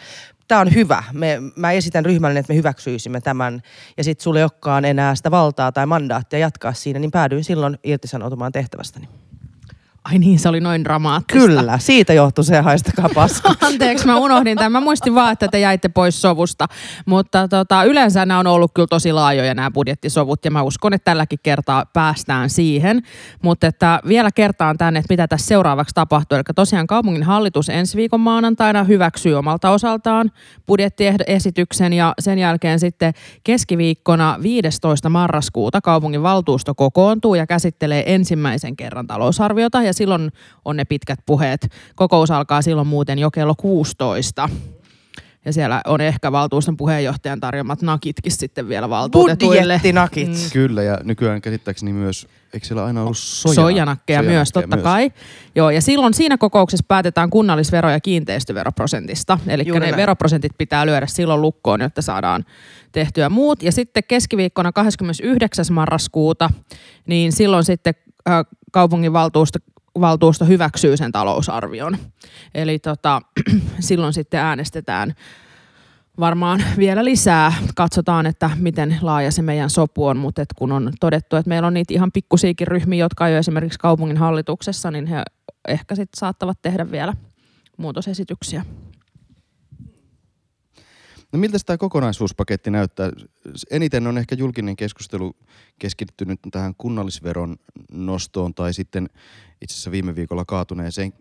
tämä 0.48 0.62
on 0.62 0.74
hyvä. 0.74 1.04
Me, 1.14 1.38
mä 1.56 1.72
esitän 1.72 2.06
ryhmälle, 2.06 2.40
että 2.40 2.54
me 2.54 2.58
hyväksyisimme 2.58 3.22
tämän 3.22 3.62
ja 3.98 4.04
sitten 4.04 4.24
sulle 4.24 4.40
ei 4.40 4.44
olekaan 4.44 4.86
enää 4.86 5.16
sitä 5.16 5.32
valtaa 5.32 5.72
tai 5.72 5.86
mandaattia 5.86 6.40
jatkaa 6.40 6.74
siinä, 6.74 7.00
niin 7.00 7.12
päädyin 7.12 7.44
silloin 7.44 7.80
irtisanoutumaan 7.84 8.52
tehtävästäni. 8.52 9.10
Ai 10.06 10.20
niin, 10.20 10.40
se 10.40 10.50
oli 10.50 10.60
noin 10.60 10.84
dramaattista. 10.84 11.48
Kyllä, 11.48 11.78
siitä 11.78 12.14
johtui 12.14 12.44
se 12.44 12.60
haistakaa 12.60 13.10
paska. 13.16 13.56
Anteeksi, 13.68 14.06
mä 14.06 14.18
unohdin 14.18 14.58
tämän. 14.58 14.72
Mä 14.72 14.80
muistin 14.80 15.16
vaan, 15.16 15.34
että 15.34 15.48
te 15.48 15.60
jäitte 15.60 15.90
pois 15.90 16.22
sovusta. 16.22 16.68
Mutta 17.06 17.48
tota, 17.48 17.84
yleensä 17.84 18.26
nämä 18.26 18.40
on 18.40 18.48
ollut 18.48 18.72
kyllä 18.74 18.88
tosi 18.88 19.12
laajoja 19.12 19.54
nämä 19.54 19.72
budjettisovut 19.72 20.46
ja 20.46 20.52
mä 20.52 20.62
uskon, 20.62 20.94
että 20.94 21.06
tälläkin 21.06 21.40
kertaa 21.44 21.86
päästään 21.94 22.50
siihen. 22.50 23.02
Mutta 23.44 23.68
että 23.68 24.00
vielä 24.08 24.32
kertaan 24.32 24.78
tänne, 24.78 25.00
että 25.00 25.14
mitä 25.14 25.28
tässä 25.28 25.48
seuraavaksi 25.48 25.96
tapahtuu. 25.96 26.36
Eli 26.36 26.44
tosiaan 26.56 26.88
kaupungin 26.88 27.24
hallitus 27.24 27.70
ensi 27.70 27.98
viikon 27.98 28.20
maanantaina 28.20 28.84
hyväksyy 28.84 29.34
omalta 29.34 29.70
osaltaan 29.70 30.32
budjettiesityksen 30.68 31.94
ja 31.94 32.14
sen 32.20 32.40
jälkeen 32.40 32.80
sitten 32.80 33.14
keskiviikkona 33.44 34.40
15. 34.42 35.10
marraskuuta 35.10 35.82
kaupungin 35.82 36.24
valtuusto 36.24 36.76
kokoontuu 36.76 37.36
ja 37.36 37.48
käsittelee 37.48 38.14
ensimmäisen 38.14 38.76
kerran 38.76 39.08
talousarviota 39.08 39.84
ja 39.84 39.93
silloin 39.94 40.32
on 40.66 40.78
ne 40.78 40.86
pitkät 40.86 41.20
puheet. 41.26 41.68
Kokous 41.96 42.32
alkaa 42.32 42.62
silloin 42.62 42.88
muuten 42.88 43.20
jo 43.20 43.32
kello 43.32 43.56
16. 43.56 44.50
Ja 45.46 45.54
siellä 45.54 45.82
on 45.88 46.02
ehkä 46.02 46.32
valtuuston 46.32 46.78
puheenjohtajan 46.78 47.40
tarjomat 47.40 47.82
nakitkin 47.82 48.32
sitten 48.32 48.70
vielä 48.70 48.90
valtuutetuille. 48.90 49.62
Budjettinakit. 49.62 50.30
Mm. 50.30 50.36
Kyllä, 50.54 50.84
ja 50.84 50.98
nykyään 51.04 51.42
käsittääkseni 51.42 51.94
myös, 51.94 52.28
eikö 52.54 52.68
siellä 52.68 52.86
aina 52.86 53.02
ollut 53.02 53.18
sojana, 53.18 53.56
Soijanakkeja 53.56 54.24
myös, 54.24 54.52
totta 54.52 54.76
myös. 54.76 54.84
kai. 54.84 55.12
Joo, 55.56 55.70
ja 55.70 55.82
silloin 55.82 56.14
siinä 56.14 56.38
kokouksessa 56.38 56.86
päätetään 56.88 57.30
kunnallisvero- 57.30 57.90
ja 57.90 58.00
kiinteistöveroprosentista. 58.00 59.40
Eli 59.48 59.64
ne 59.64 59.80
näin. 59.80 59.96
veroprosentit 59.96 60.52
pitää 60.58 60.86
lyödä 60.86 61.08
silloin 61.08 61.42
lukkoon, 61.42 61.82
jotta 61.82 62.02
saadaan 62.02 62.46
tehtyä 62.92 63.30
muut. 63.30 63.64
Ja 63.64 63.72
sitten 63.72 64.04
keskiviikkona 64.08 64.72
29. 64.72 65.66
marraskuuta, 65.72 66.50
niin 67.08 67.32
silloin 67.32 67.64
sitten 67.64 67.94
äh, 68.30 68.46
kaupungin 68.72 69.14
valtuusto, 70.02 70.46
hyväksyy 70.46 70.98
sen 70.98 71.12
talousarvion. 71.12 71.98
Eli 72.56 72.80
tota, 72.80 73.22
silloin 73.80 74.14
sitten 74.14 74.40
äänestetään 74.40 75.14
varmaan 76.20 76.64
vielä 76.78 77.06
lisää. 77.06 77.54
Katsotaan, 77.76 78.26
että 78.26 78.50
miten 78.56 78.98
laaja 79.02 79.32
se 79.32 79.42
meidän 79.42 79.70
sopu 79.70 80.06
on, 80.06 80.18
mutta 80.18 80.46
kun 80.56 80.72
on 80.72 80.94
todettu, 81.00 81.36
että 81.36 81.50
meillä 81.50 81.68
on 81.68 81.74
niitä 81.74 81.94
ihan 81.94 82.12
pikkusiakin 82.12 82.68
ryhmiä, 82.68 83.06
jotka 83.06 83.26
ole 83.26 83.38
esimerkiksi 83.38 83.80
kaupungin 83.80 84.18
hallituksessa, 84.18 84.92
niin 84.92 85.08
he 85.08 85.24
ehkä 85.68 85.96
sitten 85.96 86.20
saattavat 86.20 86.62
tehdä 86.62 86.92
vielä 86.92 87.14
muutosesityksiä. 87.78 88.66
No 91.34 91.40
miltä 91.40 91.58
tämä 91.66 91.78
kokonaisuuspaketti 91.78 92.72
näyttää? 92.72 93.12
Eniten 93.72 94.08
on 94.08 94.18
ehkä 94.18 94.36
julkinen 94.36 94.76
keskustelu 94.76 95.36
keskittynyt 95.80 96.40
tähän 96.52 96.76
kunnallisveron 96.78 97.56
nostoon 97.92 98.54
tai 98.54 98.74
sitten 98.74 99.10
itse 99.62 99.74
asiassa 99.74 99.92
viime 99.92 100.16
viikolla 100.16 100.46
kaatuneeseen 100.46 101.14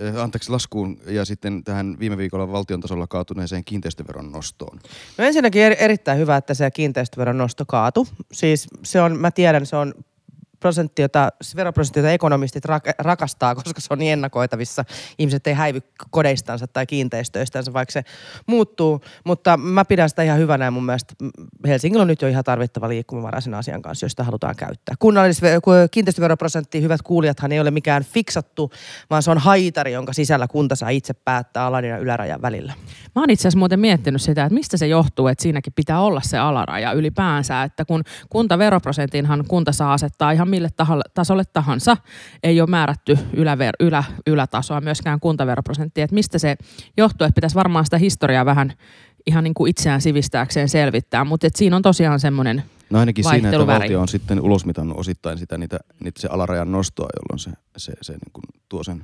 äh, 0.00 0.22
anteeksi, 0.22 0.50
laskuun 0.50 0.98
ja 1.06 1.24
sitten 1.24 1.64
tähän 1.64 1.96
viime 1.98 2.16
viikolla 2.16 2.52
valtion 2.52 2.80
tasolla 2.80 3.06
kaatuneeseen 3.06 3.64
kiinteistöveron 3.64 4.32
nostoon. 4.32 4.80
No 5.18 5.24
ensinnäkin 5.24 5.62
eri, 5.62 5.76
erittäin 5.78 6.18
hyvä, 6.18 6.36
että 6.36 6.54
se 6.54 6.70
kiinteistöveron 6.70 7.38
nosto 7.38 7.64
kaatu. 7.66 8.08
Siis 8.32 8.68
se 8.82 9.00
on, 9.00 9.20
mä 9.20 9.30
tiedän, 9.30 9.66
se 9.66 9.76
on 9.76 9.94
prosentti, 10.64 11.02
jota, 11.02 11.28
se 11.42 11.56
veroprosentti, 11.56 12.00
jota 12.00 12.10
ekonomistit 12.10 12.64
rak, 12.64 12.84
rakastaa, 12.98 13.54
koska 13.64 13.80
se 13.80 13.86
on 13.90 13.98
niin 13.98 14.12
ennakoitavissa. 14.12 14.84
Ihmiset 15.18 15.46
ei 15.46 15.54
häivy 15.54 15.80
kodeistansa 16.10 16.66
tai 16.66 16.86
kiinteistöistänsä, 16.86 17.72
vaikka 17.72 17.92
se 17.92 18.04
muuttuu. 18.46 19.00
Mutta 19.24 19.56
mä 19.56 19.84
pidän 19.84 20.08
sitä 20.08 20.22
ihan 20.22 20.38
hyvänä 20.38 20.64
ja 20.64 20.70
mun 20.70 20.86
mielestä 20.86 21.14
Helsingillä 21.66 22.02
on 22.02 22.08
nyt 22.08 22.22
jo 22.22 22.28
ihan 22.28 22.44
tarvittava 22.44 22.88
liikkumavara 22.88 23.40
sen 23.40 23.54
asian 23.54 23.82
kanssa, 23.82 24.06
josta 24.06 24.24
halutaan 24.24 24.56
käyttää. 24.56 24.94
Kunnallisve- 25.04 25.60
ku- 25.62 25.70
kiinteistöveroprosentti, 25.90 26.82
hyvät 26.82 27.02
kuulijathan, 27.02 27.52
ei 27.52 27.60
ole 27.60 27.70
mikään 27.70 28.04
fiksattu, 28.04 28.72
vaan 29.10 29.22
se 29.22 29.30
on 29.30 29.38
haitari, 29.38 29.92
jonka 29.92 30.12
sisällä 30.12 30.48
kunta 30.48 30.76
saa 30.76 30.88
itse 30.88 31.14
päättää 31.14 31.66
alan 31.66 31.84
ja 31.84 31.98
ylärajan 31.98 32.42
välillä. 32.42 32.72
Mä 33.14 33.22
oon 33.22 33.30
itse 33.30 33.42
asiassa 33.42 33.58
muuten 33.58 33.80
miettinyt 33.80 34.22
sitä, 34.22 34.44
että 34.44 34.54
mistä 34.54 34.76
se 34.76 34.86
johtuu, 34.86 35.28
että 35.28 35.42
siinäkin 35.42 35.72
pitää 35.72 36.00
olla 36.00 36.20
se 36.24 36.38
alaraja 36.38 36.92
ylipäänsä, 36.92 37.62
että 37.62 37.84
kun 37.84 38.02
kuntaveroprosentinhan 38.28 39.44
kunta 39.48 39.72
saa 39.72 39.92
asettaa 39.92 40.32
ihan 40.32 40.48
mille 40.54 40.68
taholle, 40.76 41.04
tasolle 41.14 41.44
tahansa, 41.52 41.96
ei 42.42 42.60
ole 42.60 42.70
määrätty 42.70 43.18
yläver, 43.32 43.74
ylä, 43.80 44.04
ylätasoa 44.26 44.80
myöskään 44.80 45.20
kuntaveroprosenttia, 45.20 46.04
että 46.04 46.14
mistä 46.14 46.38
se 46.38 46.56
johtuu, 46.96 47.24
että 47.24 47.34
pitäisi 47.34 47.56
varmaan 47.56 47.84
sitä 47.84 47.98
historiaa 47.98 48.44
vähän 48.44 48.72
ihan 49.26 49.44
niin 49.44 49.54
kuin 49.54 49.70
itseään 49.70 50.00
sivistääkseen 50.00 50.68
selvittää, 50.68 51.24
mutta 51.24 51.46
et 51.46 51.56
siinä 51.56 51.76
on 51.76 51.82
tosiaan 51.82 52.20
semmoinen 52.20 52.62
No 52.90 52.98
ainakin 52.98 53.24
siinä, 53.24 53.48
että 53.48 53.66
valtio 53.66 54.00
on 54.00 54.08
sitten 54.08 54.40
ulosmitannut 54.40 54.98
osittain 54.98 55.38
sitä, 55.38 55.58
niitä, 55.58 55.78
niitä 56.00 56.20
se 56.20 56.28
alarajan 56.28 56.72
nostoa, 56.72 57.08
jolloin 57.16 57.38
se, 57.38 57.50
se, 57.76 57.92
se 58.02 58.12
niin 58.12 58.32
kuin 58.32 58.44
tuo 58.68 58.84
sen, 58.84 59.02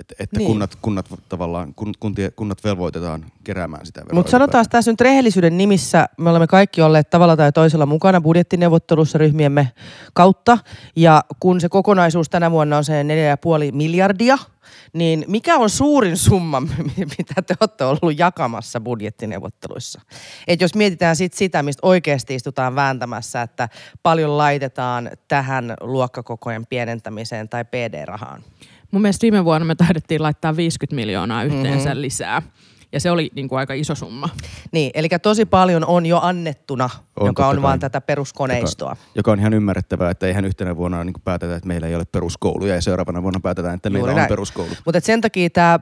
että, 0.00 0.14
että 0.18 0.38
Niin. 0.38 0.46
kunnat, 0.46 0.78
kunnat 0.82 1.06
tavallaan, 1.28 1.74
kun, 1.74 1.92
kuntie, 2.00 2.30
kunnat 2.30 2.64
velvoitetaan 2.64 3.24
keräämään 3.44 3.86
sitä 3.86 4.00
veroa. 4.00 4.14
Mutta 4.14 4.30
sanotaan 4.30 4.64
tässä 4.70 4.90
nyt 4.90 5.00
rehellisyyden 5.00 5.58
nimissä, 5.58 6.08
me 6.18 6.30
olemme 6.30 6.46
kaikki 6.46 6.82
olleet 6.82 7.10
tavalla 7.10 7.36
tai 7.36 7.52
toisella 7.52 7.86
mukana 7.86 8.20
budjettineuvottelussa 8.20 9.18
ryhmiemme 9.18 9.72
kautta. 10.12 10.58
Ja 10.96 11.24
kun 11.40 11.60
se 11.60 11.68
kokonaisuus 11.68 12.30
tänä 12.30 12.50
vuonna 12.50 12.76
on 12.76 12.84
se 12.84 13.02
4,5 13.02 13.72
miljardia, 13.72 14.38
niin 14.92 15.24
mikä 15.28 15.56
on 15.56 15.70
suurin 15.70 16.16
summa, 16.16 16.60
mitä 17.18 17.42
te 17.46 17.54
olette 17.60 17.84
ollut 17.84 18.18
jakamassa 18.18 18.80
budjettineuvotteluissa? 18.80 20.00
Et 20.48 20.60
jos 20.60 20.74
mietitään 20.74 21.16
sit 21.16 21.32
sitä, 21.32 21.62
mistä 21.62 21.86
oikeasti 21.86 22.34
istutaan 22.34 22.74
vääntämässä, 22.74 23.42
että 23.42 23.68
paljon 24.02 24.38
laitetaan 24.38 25.10
tähän 25.28 25.74
luokkakokojen 25.80 26.66
pienentämiseen 26.66 27.48
tai 27.48 27.64
PD-rahaan. 27.64 28.42
Mun 28.92 29.02
mielestä 29.02 29.22
viime 29.22 29.44
vuonna 29.44 29.64
me 29.64 29.74
taidettiin 29.74 30.22
laittaa 30.22 30.56
50 30.56 30.94
miljoonaa 30.96 31.42
yhteensä 31.44 31.70
Mhm. 31.78 31.88
mm-hmm. 31.88 32.00
lisää. 32.02 32.42
Ja 32.92 33.00
se 33.00 33.10
oli 33.10 33.30
niin 33.34 33.48
kuin 33.48 33.58
aika 33.58 33.74
iso 33.74 33.94
summa. 33.94 34.28
Niin, 34.72 34.90
eli 34.94 35.08
tosi 35.22 35.44
paljon 35.44 35.84
on 35.84 36.06
jo 36.06 36.18
annettuna, 36.22 36.90
On, 37.20 37.26
joka 37.26 37.46
on 37.48 37.54
kai. 37.56 37.62
vaan 37.62 37.80
tätä 37.80 38.00
peruskoneistoa. 38.00 38.96
Joka 39.14 39.32
on 39.32 39.38
ihan 39.38 39.54
ymmärrettävää, 39.54 40.10
että 40.10 40.26
eihän 40.26 40.44
yhtenä 40.44 40.76
vuonna 40.76 41.04
niin 41.04 41.14
päätetä, 41.24 41.56
että 41.56 41.68
meillä 41.68 41.86
ei 41.86 41.94
ole 41.94 42.04
peruskouluja 42.04 42.74
ja 42.74 42.80
seuraavana 42.80 43.22
vuonna 43.22 43.40
päätetään, 43.40 43.74
että 43.74 43.90
meillä 43.90 43.98
Juuri 44.00 44.12
on 44.12 44.16
näin. 44.16 44.28
peruskoulut. 44.28 44.82
Mutta 44.84 45.00
sen 45.00 45.20
takia 45.20 45.50
tämä 45.50 45.78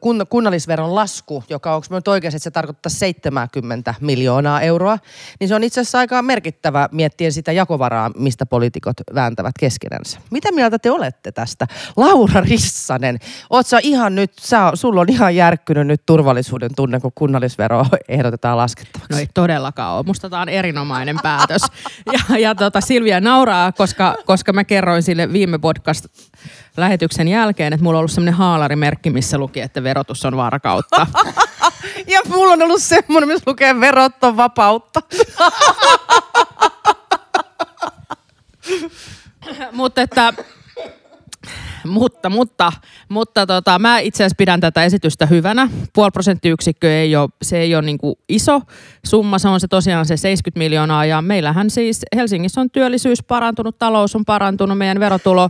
kun, 0.00 0.26
kunnallisveron 0.30 0.94
lasku, 0.94 1.44
joka 1.48 1.74
onko 1.74 1.86
nyt 1.90 2.08
oikeasti, 2.08 2.36
että 2.36 2.44
se 2.44 2.50
tarkoittaa 2.50 2.90
70 2.90 3.94
miljoonaa 4.00 4.60
euroa, 4.60 4.98
niin 5.40 5.48
se 5.48 5.54
on 5.54 5.64
itse 5.64 5.80
asiassa 5.80 5.98
aika 5.98 6.22
merkittävä 6.22 6.88
miettien 6.92 7.32
sitä 7.32 7.52
jakovaraa, 7.52 8.10
mistä 8.16 8.46
poliitikot 8.46 8.96
vääntävät 9.14 9.54
keskenänsä. 9.60 10.20
Mitä 10.30 10.52
mieltä 10.52 10.78
te 10.78 10.90
olette 10.90 11.32
tästä? 11.32 11.66
Laura 11.96 12.40
Rissanen, 12.40 13.18
oot 13.50 13.66
ihan 13.82 14.14
nyt, 14.14 14.32
sä, 14.40 14.70
sulla 14.74 15.00
on 15.00 15.08
ihan 15.08 15.36
järkkynyt 15.36 15.86
nyt 15.86 16.02
turvallisuuden 16.06 16.70
tunne, 16.76 17.00
kun 17.00 17.12
kunnallisvero 17.14 17.86
ehdotetaan 18.08 18.56
laskettavaksi. 18.56 19.12
No 19.12 19.18
ei 19.18 19.28
todellakaan 19.34 19.96
ole. 19.96 20.04
Musta 20.06 20.30
tämä 20.30 20.42
on 20.42 20.48
erinomainen 20.48 21.16
päätös. 21.22 21.62
Ja, 22.12 22.38
ja 22.38 22.54
tota, 22.54 22.80
Silvia 22.80 23.20
nauraa, 23.20 23.72
koska, 23.72 24.16
koska 24.26 24.52
mä 24.52 24.64
kerroin 24.64 25.02
sille 25.02 25.32
viime 25.32 25.58
podcast-lähetyksen 26.80 27.28
jälkeen, 27.28 27.72
että 27.72 27.84
mulla 27.84 27.98
on 27.98 28.00
ollut 28.00 28.10
semmoinen 28.10 28.34
haalarimerkki, 28.34 29.10
missä 29.10 29.38
luki, 29.38 29.60
että 29.60 29.82
verotus 29.82 30.24
on 30.24 30.36
varkautta. 30.36 31.06
Ja 32.06 32.20
mulla 32.28 32.52
on 32.52 32.62
ollut 32.62 32.82
semmoinen, 32.82 33.28
missä 33.28 33.44
lukee 33.46 33.80
verotton 33.80 34.36
vapautta. 34.36 35.02
mutta 39.72 40.02
että 40.02 40.32
mutta, 41.84 42.30
mutta, 42.30 42.72
mutta 43.08 43.46
tota, 43.46 43.78
mä 43.78 43.98
itse 43.98 44.24
asiassa 44.24 44.34
pidän 44.38 44.60
tätä 44.60 44.84
esitystä 44.84 45.26
hyvänä. 45.26 45.68
Puoli 45.92 46.10
prosenttiyksikköä 46.10 46.90
ei 46.90 47.16
ole, 47.16 47.28
se 47.42 47.58
ei 47.58 47.74
ole 47.74 47.82
niinku 47.82 48.18
iso 48.28 48.60
summa, 49.06 49.38
se 49.38 49.48
on 49.48 49.60
se 49.60 49.68
tosiaan 49.68 50.06
se 50.06 50.16
70 50.16 50.58
miljoonaa 50.58 51.04
ja 51.04 51.22
meillähän 51.22 51.70
siis 51.70 52.00
Helsingissä 52.16 52.60
on 52.60 52.70
työllisyys 52.70 53.22
parantunut, 53.22 53.78
talous 53.78 54.16
on 54.16 54.24
parantunut, 54.24 54.78
meidän 54.78 55.00
verotulo 55.00 55.48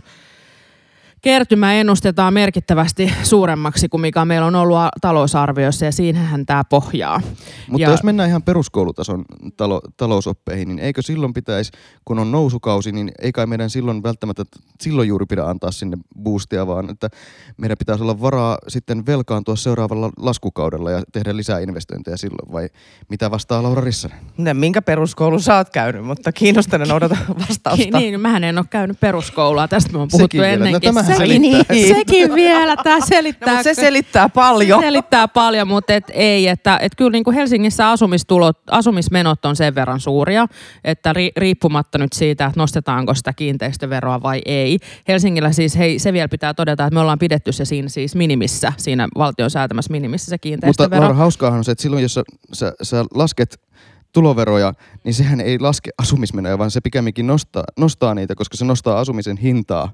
kertymä 1.21 1.73
ennustetaan 1.73 2.33
merkittävästi 2.33 3.13
suuremmaksi 3.23 3.89
kuin 3.89 4.01
mikä 4.01 4.25
meillä 4.25 4.47
on 4.47 4.55
ollut 4.55 4.77
talousarviossa 5.01 5.85
ja 5.85 5.91
siinähän 5.91 6.45
tämä 6.45 6.63
pohjaa. 6.63 7.21
Mutta 7.67 7.81
Ja- 7.81 7.89
jos 7.89 8.03
mennään 8.03 8.29
ihan 8.29 8.43
peruskoulutason 8.43 9.25
talo, 9.57 9.81
talousoppeihin, 9.97 10.67
niin 10.67 10.79
eikö 10.79 11.01
silloin 11.01 11.33
pitäisi, 11.33 11.71
kun 12.05 12.19
on 12.19 12.31
nousukausi, 12.31 12.91
niin 12.91 13.11
ei 13.21 13.31
kai 13.31 13.45
meidän 13.47 13.69
silloin 13.69 14.03
välttämättä 14.03 14.43
silloin 14.81 15.07
juuri 15.07 15.25
pidä 15.25 15.43
antaa 15.45 15.71
sinne 15.71 15.97
boostia, 16.23 16.67
vaan 16.67 16.89
että 16.89 17.09
meidän 17.57 17.77
pitäisi 17.77 18.03
olla 18.03 18.21
varaa 18.21 18.57
sitten 18.67 19.05
velkaantua 19.05 19.55
seuraavalla 19.55 20.09
laskukaudella 20.19 20.91
ja 20.91 21.01
tehdä 21.11 21.35
lisää 21.35 21.59
investointeja 21.59 22.17
silloin, 22.17 22.51
vai 22.53 22.69
mitä 23.09 23.31
vastaa 23.31 23.63
Laura 23.63 23.81
Rissanen? 23.81 24.17
Ne, 24.37 24.53
minkä 24.53 24.81
peruskoulun 24.81 25.41
sä 25.41 25.55
oot 25.57 25.69
käynyt, 25.69 26.05
mutta 26.05 26.31
kiinnostuneena 26.31 26.93
odota 26.95 27.17
vastausta. 27.49 27.97
Niin, 27.99 28.21
mähän 28.21 28.43
en 28.43 28.57
ole 28.57 28.65
käynyt 28.69 28.99
peruskoulua, 28.99 29.67
tästä 29.67 29.91
me 29.91 29.97
on 29.97 30.07
puhuttu 30.11 30.23
Sekin 30.23 30.41
vielä. 30.41 30.53
ennenkin. 30.53 30.87
No 30.87 30.93
tämähän 30.93 31.10
sekin, 31.17 31.41
selittää. 31.51 31.75
Niin. 31.75 31.95
sekin 31.95 32.35
vielä, 32.35 32.75
tämä 32.83 32.95
No, 32.95 33.05
selittää. 33.05 33.49
mutta 33.49 33.63
se 33.63 33.73
selittää 33.73 34.29
paljon. 34.29 34.79
Se 34.79 34.85
selittää 34.85 35.27
paljon, 35.27 35.67
mutta 35.67 35.93
et 35.93 36.03
ei, 36.13 36.47
että 36.47 36.77
et 36.81 36.91
kyllä 36.97 37.11
niin 37.11 37.23
kuin 37.23 37.35
Helsingissä 37.35 37.89
asumistulot, 37.89 38.57
asumismenot 38.71 39.45
on 39.45 39.55
sen 39.55 39.75
verran 39.75 39.99
suuria, 39.99 40.47
että 40.83 41.13
ri, 41.13 41.31
riippumatta 41.37 41.97
nyt 41.97 42.13
siitä, 42.13 42.45
että 42.45 42.59
nostetaanko 42.59 43.13
sitä 43.13 43.33
kiinteistöveroa 43.33 44.21
vai 44.21 44.41
ei. 44.45 44.77
Helsingillä 45.07 45.51
siis, 45.51 45.77
hei, 45.77 45.99
se 45.99 46.13
vielä 46.13 46.27
pitää 46.27 46.53
todeta, 46.53 46.83
että 46.83 46.93
me 46.93 46.99
ollaan 46.99 47.19
pidetty 47.19 47.51
se 47.51 47.65
siinä 47.65 47.89
siis 47.89 48.15
minimissä, 48.15 48.73
siinä 48.77 49.07
valtion 49.17 49.49
säätämässä 49.49 49.91
minimissä 49.91 50.25
se 50.25 50.35
Mutta 50.35 50.41
kiinteistövero. 50.43 51.01
Laura, 51.01 51.15
hauskaahan 51.15 51.57
on 51.57 51.63
se, 51.63 51.71
että 51.71 51.81
silloin 51.81 52.01
jos 52.01 52.13
sä, 52.13 52.23
sä, 52.53 52.73
sä 52.83 53.05
lasket 53.13 53.59
tuloveroja, 54.13 54.73
niin 55.03 55.13
sehän 55.13 55.41
ei 55.41 55.59
laske 55.59 55.89
asumismenoja, 55.97 56.57
vaan 56.57 56.71
se 56.71 56.81
pikemminkin 56.81 57.27
nostaa, 57.27 57.63
nostaa 57.79 58.15
niitä, 58.15 58.35
koska 58.35 58.57
se 58.57 58.65
nostaa 58.65 58.99
asumisen 58.99 59.37
hintaa, 59.37 59.93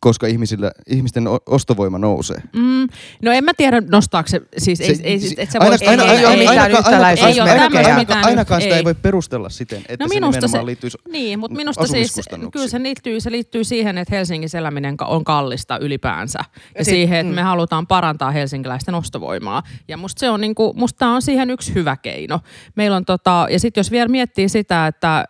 koska 0.00 0.26
ihmisillä, 0.26 0.70
ihmisten 0.86 1.24
ostovoima 1.46 1.98
nousee. 1.98 2.36
Mm, 2.52 2.88
no 3.22 3.32
en 3.32 3.44
mä 3.44 3.52
tiedä, 3.56 3.80
nostaako 3.90 4.28
se, 4.28 4.40
siis 4.58 4.80
ei, 4.80 4.94
Se- 4.94 5.02
ei, 5.02 5.20
si- 5.20 5.34
et 5.38 5.50
se 5.50 5.58
aina- 5.58 5.76
voi, 5.80 5.88
aina- 5.88 6.02
ei, 6.04 6.10
ei 6.18 6.24
ole 6.26 6.34
ei, 6.34 6.38
mitään 6.38 6.58
ainakaan- 6.58 6.84
yhtäläisyysmerkkejä. 6.92 7.34
Ei 7.34 7.40
ole 7.40 7.50
ainakaan- 7.50 7.72
tämmöistä 7.72 7.88
ainakaan- 7.88 8.00
mitään- 8.00 8.24
Ainakaan 8.24 8.60
sitä 8.60 8.74
ei. 8.74 8.78
ei 8.78 8.84
voi 8.84 8.94
perustella 8.94 9.48
siten, 9.48 9.78
että 9.88 10.04
No 10.04 10.08
se 10.08 10.14
minusta 10.14 10.36
nimenomaan 10.40 10.62
se, 10.62 10.66
liittyisi 10.66 10.98
niin, 11.10 11.38
mutta 11.38 11.56
minusta 11.56 11.86
siis, 11.86 12.20
kyllä 12.52 12.68
se 12.68 12.82
liittyy, 12.82 13.20
se 13.20 13.30
liittyy 13.30 13.64
siihen, 13.64 13.98
että 13.98 14.14
Helsingissä 14.16 14.58
eläminen 14.58 14.96
on 15.06 15.24
kallista 15.24 15.78
ylipäänsä. 15.78 16.38
Ja, 16.38 16.60
Ja 16.78 16.84
sit- 16.84 16.92
siihen, 16.92 17.18
että 17.18 17.30
mm. 17.30 17.34
me 17.34 17.42
halutaan 17.42 17.86
parantaa 17.86 18.30
helsinkiläisten 18.30 18.94
ostovoimaa. 18.94 19.62
Ja 19.88 19.96
musta 19.96 20.20
se 20.20 20.30
on 20.30 20.40
niinku, 20.40 20.74
musta 20.76 20.98
tää 20.98 21.10
on 21.10 21.22
siihen 21.22 21.50
yksi 21.50 21.74
hyvä 21.74 21.96
keino. 21.96 22.40
Meillä 22.74 22.96
on 22.96 23.04
tota, 23.04 23.46
ja 23.50 23.60
sitten 23.60 23.80
jos 23.80 23.90
vielä 23.90 24.08
miettii 24.08 24.48
sitä, 24.48 24.86
että 24.86 25.24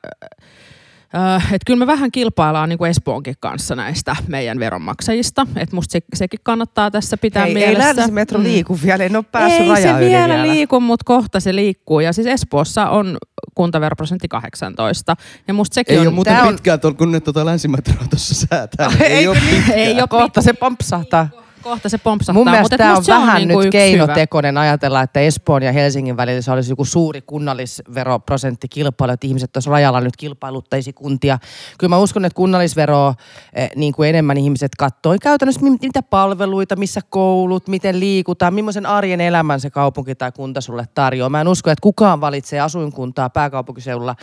Äh, 1.15 1.53
et 1.55 1.63
kyllä 1.67 1.79
me 1.79 1.87
vähän 1.87 2.11
kilpaillaan 2.11 2.69
niin 2.69 2.79
kuin 2.79 2.91
Espoonkin 2.91 3.35
kanssa 3.41 3.75
näistä 3.77 4.17
meidän 4.29 4.59
veronmaksajista. 4.59 5.47
Et 5.57 5.73
musta 5.73 5.93
se, 5.93 6.01
sekin 6.15 6.41
kannattaa 6.43 6.91
tässä 6.91 7.17
pitää 7.17 7.43
Hei, 7.45 7.57
ei 7.57 7.67
mielessä. 7.67 7.97
länsimetro 7.97 8.39
Mm. 8.39 8.45
liiku 8.45 8.79
vielä, 8.83 9.05
en 9.05 9.17
ole 9.17 9.25
päässyt 9.33 9.61
Ei 9.61 9.77
se 9.83 9.83
vielä, 9.83 10.01
vielä. 10.35 10.43
liiku, 10.43 10.81
mutta 10.81 11.05
kohta 11.05 11.41
se 11.41 11.55
liikkuu. 11.55 12.01
Ja 12.01 12.13
siis 12.13 12.27
Espoossa 12.27 12.89
on 12.91 13.17
kuntaveroprosentti 13.55 14.29
18. 14.29 15.17
Ja 15.49 15.55
musta 15.55 15.75
sekin 15.75 15.93
Ei 15.95 16.01
on... 16.01 16.07
ole 16.07 16.15
muuten 16.15 16.35
Tää 16.35 16.43
on- 16.43 16.55
pitkään 16.55 16.81
tuolla, 16.81 16.97
kun 16.97 17.13
ne 17.13 17.21
tota 17.21 17.47
länsimetroa 17.47 18.07
tuossa 18.11 18.47
säätää. 18.47 18.91
ei 19.01 19.13
Eikö 19.17 19.31
ole 19.31 19.39
niin? 19.41 19.65
ei 19.75 19.93
ole 20.01 20.09
Kohta 20.09 20.43
se 20.43 20.53
pompsahtaa. 20.53 21.29
Kohta 21.67 21.89
se 21.89 21.99
pompsahtaa. 21.99 22.35
Mun 22.35 22.51
mielestä 22.51 22.63
mutta 22.63 22.77
tämä 22.77 22.97
on 22.97 23.05
vähän 23.07 23.37
niinku 23.37 23.59
nyt 23.59 23.67
yksi 23.67 23.79
hyvä. 23.79 24.07
keinotekoinen 24.07 24.59
ajatella, 24.59 25.03
että 25.03 25.21
Espoon 25.21 25.63
ja 25.63 25.73
Helsingin 25.73 26.17
välillä 26.17 26.41
se 26.41 26.51
olisi 26.53 26.73
joku 26.73 26.85
suuri 26.85 27.21
kunnallisveroprosentti 27.23 28.69
kilpailu, 28.69 29.13
että 29.13 29.27
ihmiset 29.27 29.53
tuossa 29.53 29.71
rajalla 29.71 30.01
nyt 30.01 30.17
kilpailuttaisi 30.17 30.93
kuntia. 30.93 31.39
Kyllä 31.79 31.89
mä 31.89 31.99
uskon, 31.99 32.25
että 32.25 32.37
kunnallisvero 32.37 33.15
eh, 33.53 33.71
niin 33.77 33.93
kuin 33.93 34.09
enemmän 34.09 34.37
ihmiset 34.37 34.73
katsoo 34.79 35.17
käytännössä 35.23 35.61
mi- 35.61 35.79
mitä 35.83 36.03
palveluita, 36.03 36.77
missä 36.77 37.01
koulut, 37.11 37.69
miten 37.69 38.01
liikutaan, 38.01 38.55
millaisen 38.55 38.87
arjen 38.87 39.21
elämän 39.21 39.61
se 39.61 39.71
kaupunki 39.71 40.15
tai 40.15 40.33
kunta 40.33 40.61
sulle 40.61 40.85
tarjoaa. 40.95 41.31
Mä 41.31 41.41
en 41.41 41.49
usko, 41.49 41.71
että 41.71 41.83
kukaan 41.83 42.21
valitsee 42.21 42.61
asuinkuntaa 42.61 43.31
pääkaupunkiseudulla 43.31 44.17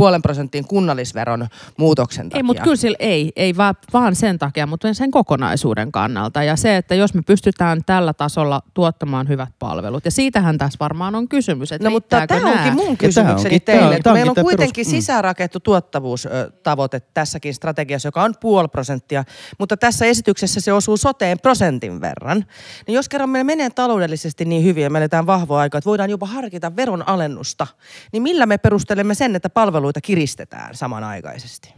puolen 0.00 0.22
prosentin 0.22 0.64
kunnallisveron 0.64 1.48
muutoksen 1.76 2.28
takia. 2.28 2.38
Ei, 2.38 2.42
mutta 2.42 2.62
kyllä 2.62 2.76
sillä 2.76 2.96
ei, 3.00 3.32
ei 3.36 3.56
vaan, 3.56 3.74
vaan 3.92 4.14
sen 4.16 4.38
takia, 4.38 4.66
mutta 4.66 4.94
sen 4.94 5.10
kokonaisuuden 5.10 5.92
kannalta. 5.92 6.42
Ja 6.42 6.56
se, 6.56 6.76
että 6.76 6.94
jos 6.94 7.14
me 7.14 7.22
pystytään 7.26 7.80
tällä 7.86 8.12
tasolla 8.12 8.62
tuottamaan 8.74 9.28
hyvät 9.28 9.48
palvelut, 9.58 10.04
ja 10.04 10.10
siitähän 10.10 10.58
tässä 10.58 10.76
varmaan 10.80 11.14
on 11.14 11.28
kysymys, 11.28 11.72
että 11.72 11.88
No 11.88 11.90
mutta 11.90 12.26
tämä 12.26 12.40
nää? 12.40 12.52
onkin 12.52 12.74
mun 12.74 12.96
kysymykseni 12.96 13.54
onkin- 13.54 13.54
on- 13.54 13.60
teille. 13.64 13.94
että 13.96 14.02
tää 14.02 14.12
onkin 14.12 14.20
meillä 14.28 14.40
on 14.40 14.44
kuitenkin 14.44 14.84
perus- 14.84 14.92
mm. 14.94 15.00
sisäänrakettu 15.00 15.60
tuottavuustavoite 15.60 17.00
tässäkin 17.00 17.54
strategiassa, 17.54 18.08
joka 18.08 18.22
on 18.22 18.34
puoli 18.40 18.68
prosenttia, 18.68 19.24
mutta 19.58 19.76
tässä 19.76 20.04
esityksessä 20.06 20.60
se 20.60 20.72
osuu 20.72 20.96
soteen 20.96 21.38
prosentin 21.40 22.00
verran. 22.00 22.44
Niin 22.86 22.94
jos 22.94 23.08
kerran 23.08 23.30
meillä 23.30 23.46
menee 23.46 23.70
taloudellisesti 23.70 24.44
niin 24.44 24.64
hyvin 24.64 24.82
ja 24.82 24.90
me 24.90 24.98
eletään 24.98 25.26
vahvoa 25.26 25.60
aikaa, 25.60 25.78
että 25.78 25.90
voidaan 25.90 26.10
jopa 26.10 26.26
harkita 26.26 26.76
veron 26.76 27.08
alennusta, 27.08 27.66
niin 28.12 28.22
millä 28.22 28.46
me 28.46 28.58
perustelemme 28.58 29.14
sen, 29.14 29.36
että 29.36 29.50
palveluita 29.90 30.00
kiristetään 30.00 30.74
samanaikaisesti? 30.74 31.74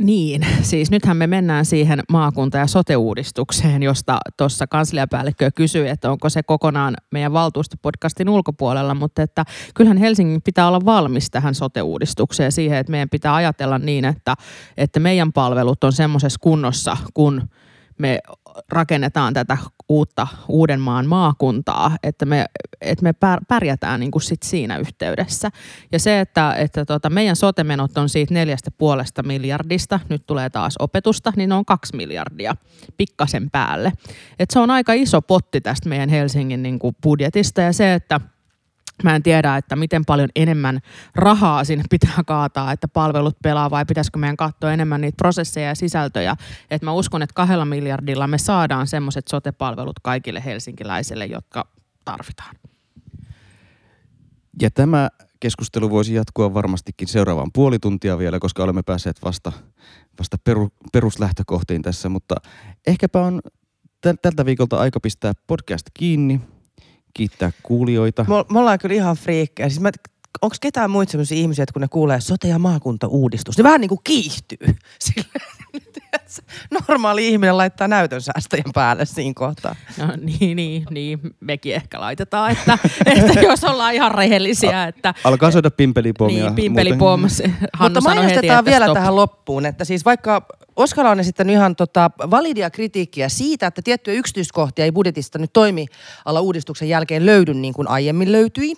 Niin, 0.00 0.46
siis 0.62 0.90
nythän 0.90 1.16
me 1.16 1.26
mennään 1.26 1.64
siihen 1.64 2.02
maakunta- 2.08 2.58
ja 2.58 2.66
sote-uudistukseen, 2.66 3.82
josta 3.82 4.18
tuossa 4.36 4.66
kansliapäällikkö 4.66 5.50
kysyi, 5.54 5.88
että 5.88 6.10
onko 6.10 6.28
se 6.28 6.42
kokonaan 6.42 6.96
meidän 7.10 7.32
valtuustopodcastin 7.32 8.28
ulkopuolella, 8.28 8.94
mutta 8.94 9.22
että 9.22 9.44
kyllähän 9.74 9.96
Helsingin 9.96 10.42
pitää 10.42 10.68
olla 10.68 10.84
valmis 10.84 11.30
tähän 11.30 11.54
sote-uudistukseen 11.54 12.52
siihen, 12.52 12.78
että 12.78 12.90
meidän 12.90 13.08
pitää 13.08 13.34
ajatella 13.34 13.78
niin, 13.78 14.04
että, 14.04 14.34
että 14.76 15.00
meidän 15.00 15.32
palvelut 15.32 15.84
on 15.84 15.92
semmoisessa 15.92 16.40
kunnossa, 16.40 16.96
kun 17.14 17.48
me 17.98 18.18
rakennetaan 18.68 19.34
tätä 19.34 19.58
uutta 19.88 20.26
Uudenmaan 20.48 21.06
maakuntaa, 21.06 21.96
että 22.02 22.26
me, 22.26 22.46
että 22.80 23.02
me 23.02 23.10
pär- 23.10 23.44
pärjätään 23.48 24.00
niin 24.00 24.10
kuin 24.10 24.22
sit 24.22 24.42
siinä 24.42 24.78
yhteydessä. 24.78 25.50
Ja 25.92 25.98
se, 25.98 26.20
että, 26.20 26.54
että 26.54 26.84
tota 26.84 27.10
meidän 27.10 27.36
sotemenot 27.36 27.98
on 27.98 28.08
siitä 28.08 28.34
neljästä 28.34 28.70
puolesta 28.70 29.22
miljardista, 29.22 30.00
nyt 30.08 30.26
tulee 30.26 30.50
taas 30.50 30.74
opetusta, 30.78 31.32
niin 31.36 31.48
ne 31.48 31.54
on 31.54 31.64
kaksi 31.64 31.96
miljardia 31.96 32.56
pikkasen 32.96 33.50
päälle. 33.50 33.92
Et 34.38 34.50
se 34.50 34.58
on 34.58 34.70
aika 34.70 34.92
iso 34.92 35.22
potti 35.22 35.60
tästä 35.60 35.88
meidän 35.88 36.08
Helsingin 36.08 36.62
niin 36.62 36.78
kuin 36.78 36.96
budjetista 37.02 37.60
ja 37.60 37.72
se, 37.72 37.94
että 37.94 38.20
Mä 39.02 39.14
en 39.14 39.22
tiedä, 39.22 39.56
että 39.56 39.76
miten 39.76 40.04
paljon 40.04 40.28
enemmän 40.36 40.80
rahaa 41.14 41.64
sinne 41.64 41.84
pitää 41.90 42.20
kaataa, 42.26 42.72
että 42.72 42.88
palvelut 42.88 43.36
pelaa 43.42 43.70
vai 43.70 43.84
pitäisikö 43.84 44.18
meidän 44.18 44.36
katsoa 44.36 44.72
enemmän 44.72 45.00
niitä 45.00 45.16
prosesseja 45.16 45.68
ja 45.68 45.74
sisältöjä. 45.74 46.36
Et 46.70 46.82
mä 46.82 46.92
uskon, 46.92 47.22
että 47.22 47.34
kahdella 47.34 47.64
miljardilla 47.64 48.26
me 48.26 48.38
saadaan 48.38 48.86
semmoiset 48.86 49.28
sote-palvelut 49.28 50.00
kaikille 50.02 50.44
helsinkiläisille, 50.44 51.26
jotka 51.26 51.68
tarvitaan. 52.04 52.56
Ja 54.60 54.70
tämä 54.70 55.08
keskustelu 55.40 55.90
voisi 55.90 56.14
jatkua 56.14 56.54
varmastikin 56.54 57.08
seuraavan 57.08 57.50
puoli 57.52 57.78
tuntia 57.78 58.18
vielä, 58.18 58.38
koska 58.38 58.64
olemme 58.64 58.82
päässeet 58.82 59.16
vasta, 59.24 59.52
vasta 60.18 60.36
peru, 60.44 60.68
peruslähtökohtiin 60.92 61.82
tässä, 61.82 62.08
mutta 62.08 62.34
ehkäpä 62.86 63.20
on 63.20 63.40
täl- 64.06 64.18
tältä 64.22 64.44
viikolta 64.44 64.78
aika 64.78 65.00
pistää 65.00 65.32
podcast 65.46 65.86
kiinni, 65.94 66.40
kiittää 67.14 67.50
kuulijoita. 67.62 68.24
Me, 68.28 68.34
me 68.52 68.58
ollaan 68.58 68.78
kyllä 68.78 68.94
ihan 68.94 69.16
friikkejä. 69.16 69.68
Siis 69.68 69.82
Onko 70.42 70.56
ketään 70.60 70.90
muita 70.90 71.12
sellaisia 71.12 71.38
ihmisiä, 71.38 71.62
että 71.62 71.72
kun 71.72 71.82
ne 71.82 71.88
kuulee 71.88 72.18
sote- 72.20 72.48
ja 72.48 72.58
maakuntauudistus, 72.58 73.58
ne 73.58 73.64
vähän 73.64 73.80
niin 73.80 73.88
kuin 73.88 74.00
kiihtyy. 74.04 74.58
Sille, 74.98 75.26
tiedätkö, 75.72 76.42
normaali 76.88 77.28
ihminen 77.28 77.56
laittaa 77.56 77.88
näytön 77.88 78.20
säästäjän 78.20 78.72
päälle 78.74 79.06
siinä 79.06 79.32
kohtaa. 79.34 79.74
No 79.98 80.08
niin, 80.16 80.56
niin, 80.56 80.86
niin, 80.90 81.18
mekin 81.40 81.74
ehkä 81.74 82.00
laitetaan, 82.00 82.50
että, 82.50 82.78
että 83.16 83.40
jos 83.40 83.64
ollaan 83.64 83.94
ihan 83.94 84.12
rehellisiä, 84.12 84.84
että 84.84 85.14
Alkaa 85.24 85.50
soida 85.50 85.70
pimpelipommia. 85.70 86.44
niin, 86.44 86.54
pimpelipom, 86.54 87.20
Mutta 87.20 87.42
heti, 87.84 88.00
mainostetaan 88.00 88.58
että 88.58 88.64
vielä 88.64 88.84
stop. 88.84 88.94
tähän 88.94 89.16
loppuun, 89.16 89.66
että 89.66 89.84
siis 89.84 90.04
vaikka 90.04 90.46
Oskala 90.76 91.10
on 91.10 91.20
esittänyt 91.20 91.54
ihan 91.54 91.76
tota 91.76 92.10
validia 92.30 92.70
kritiikkiä 92.70 93.28
siitä, 93.28 93.66
että 93.66 93.82
tiettyjä 93.82 94.18
yksityiskohtia 94.18 94.84
ei 94.84 94.92
budjetista 94.92 95.38
nyt 95.38 95.52
toimiala 95.52 96.40
uudistuksen 96.40 96.88
jälkeen 96.88 97.26
löydy 97.26 97.54
niin 97.54 97.74
kuin 97.74 97.88
aiemmin 97.88 98.32
löytyi, 98.32 98.72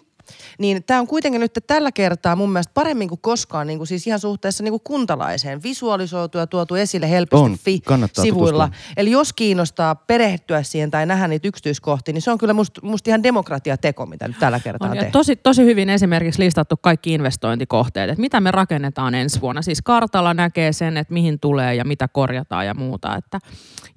niin 0.59 0.85
tämä 0.85 1.01
on 1.01 1.07
kuitenkin 1.07 1.41
nyt 1.41 1.59
tällä 1.67 1.93
kertaa 1.93 2.37
mun 2.37 2.53
mielestä 2.53 2.71
paremmin 2.75 3.09
kuin 3.09 3.21
koskaan, 3.23 3.67
niin 3.67 3.79
kuin 3.79 3.87
siis 3.87 4.07
ihan 4.07 4.21
suhteessa 4.21 4.65
niin 4.65 4.73
kuin 4.73 4.81
kuntalaiseen, 4.85 5.63
visualisoitu 5.63 6.39
ja 6.39 6.47
tuotu 6.47 6.75
esille 6.75 7.07
On, 7.07 7.11
helposti 7.11 7.81
kannattaa 7.81 8.23
sivuilla. 8.23 8.69
tutustua. 8.69 8.93
Eli 8.97 9.11
jos 9.11 9.33
kiinnostaa 9.33 9.95
perehtyä 9.95 10.63
siihen 10.63 10.91
tai 10.91 11.07
nähdä 11.07 11.29
niitä 11.29 11.49
yksityiskohtia, 11.49 12.15
niin 12.15 12.23
se 12.23 12.31
on 12.31 12.39
kyllä 12.39 12.55
musta 12.55 12.81
must 12.85 13.09
ihan 13.09 13.23
demokratiateko, 13.23 14.07
mitä 14.07 14.29
nyt 14.29 14.39
tällä 14.39 14.61
kertaa 14.61 14.87
on, 14.87 14.91
On, 14.91 14.97
ja 14.97 15.03
tehty. 15.03 15.13
tosi, 15.13 15.37
tosi 15.37 15.65
hyvin 15.65 15.91
esimerkiksi 15.91 16.43
listattu 16.43 16.77
kaikki 16.77 17.15
investointikohteet, 17.15 18.11
että 18.11 18.21
mitä 18.21 18.41
me 18.41 18.51
rakennetaan 18.51 19.15
ensi 19.15 19.41
vuonna. 19.41 19.63
Siis 19.63 19.83
kartalla 19.83 20.35
näkee 20.35 20.73
sen, 20.73 20.97
että 20.97 21.15
mihin 21.15 21.41
tulee 21.41 21.75
ja 21.75 21.85
mitä 21.85 22.09
korjataan 22.09 22.67
ja 22.67 22.75
muuta. 22.75 23.17
Että, 23.17 23.39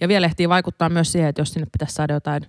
ja 0.02 0.08
vielä 0.08 0.26
ehtii 0.26 0.50
vaikuttaa 0.50 0.90
myös 0.90 1.12
siihen, 1.12 1.30
että 1.30 1.42
jos 1.42 1.54
sinne 1.54 1.68
pitäisi 1.72 1.94
saada 1.94 2.14
jotain 2.14 2.46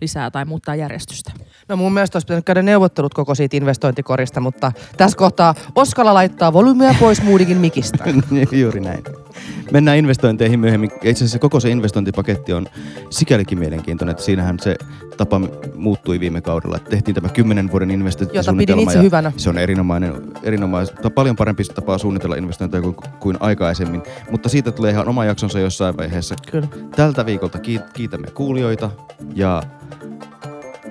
lisää 0.00 0.30
tai 0.30 0.44
muuttaa 0.44 0.74
järjestystä. 0.74 1.32
No 1.68 1.76
mun 1.76 1.92
mielestä 1.94 2.16
olisi 2.16 2.26
pitänyt 2.26 2.44
käydä 2.44 2.62
neuvottelut 2.62 3.14
koko 3.14 3.34
siitä 3.34 3.56
investointikorista, 3.56 4.40
mutta 4.40 4.72
tässä 4.96 5.18
kohtaa 5.18 5.54
Oskala 5.74 6.14
laittaa 6.14 6.52
volyymia 6.52 6.94
pois 7.00 7.22
Moodigin 7.22 7.58
mikistä. 7.58 8.04
Juuri 8.52 8.80
näin. 8.80 9.23
Mennään 9.72 9.98
investointeihin 9.98 10.60
myöhemmin. 10.60 10.90
Itse 10.94 11.24
asiassa 11.24 11.38
koko 11.38 11.60
se 11.60 11.70
investointipaketti 11.70 12.52
on 12.52 12.66
sikälikin 13.10 13.58
mielenkiintoinen, 13.58 14.10
että 14.10 14.24
siinähän 14.24 14.58
se 14.60 14.76
tapa 15.16 15.40
muuttui 15.74 16.20
viime 16.20 16.40
kaudella. 16.40 16.76
Että 16.76 16.90
tehtiin 16.90 17.14
tämä 17.14 17.28
10 17.28 17.70
vuoden 17.70 17.90
investointisuunnitelma. 17.90 18.82
Jota 18.82 18.90
pidin 18.90 19.04
hyvänä. 19.04 19.32
Se 19.36 19.50
on 19.50 19.58
erinomainen, 19.58 20.12
erinomainen 20.42 20.94
paljon 21.14 21.36
parempi 21.36 21.64
tapa 21.64 21.98
suunnitella 21.98 22.36
investointeja 22.36 22.82
kuin, 22.82 22.96
kuin 23.20 23.36
aikaisemmin. 23.40 24.02
Mutta 24.30 24.48
siitä 24.48 24.72
tulee 24.72 24.90
ihan 24.90 25.08
oma 25.08 25.24
jaksonsa 25.24 25.58
jossain 25.58 25.96
vaiheessa. 25.96 26.34
Kyllä. 26.50 26.68
Tältä 26.96 27.26
viikolta 27.26 27.58
kiit- 27.58 27.92
kiitämme 27.92 28.26
kuulijoita 28.30 28.90
ja 29.34 29.62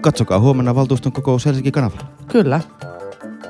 katsokaa 0.01 0.39
huomenna 0.39 0.75
valtuuston 0.75 1.11
kokous 1.11 1.45
Helsinki 1.45 1.71
kanavalla. 1.71 2.05
Kyllä. 2.27 2.61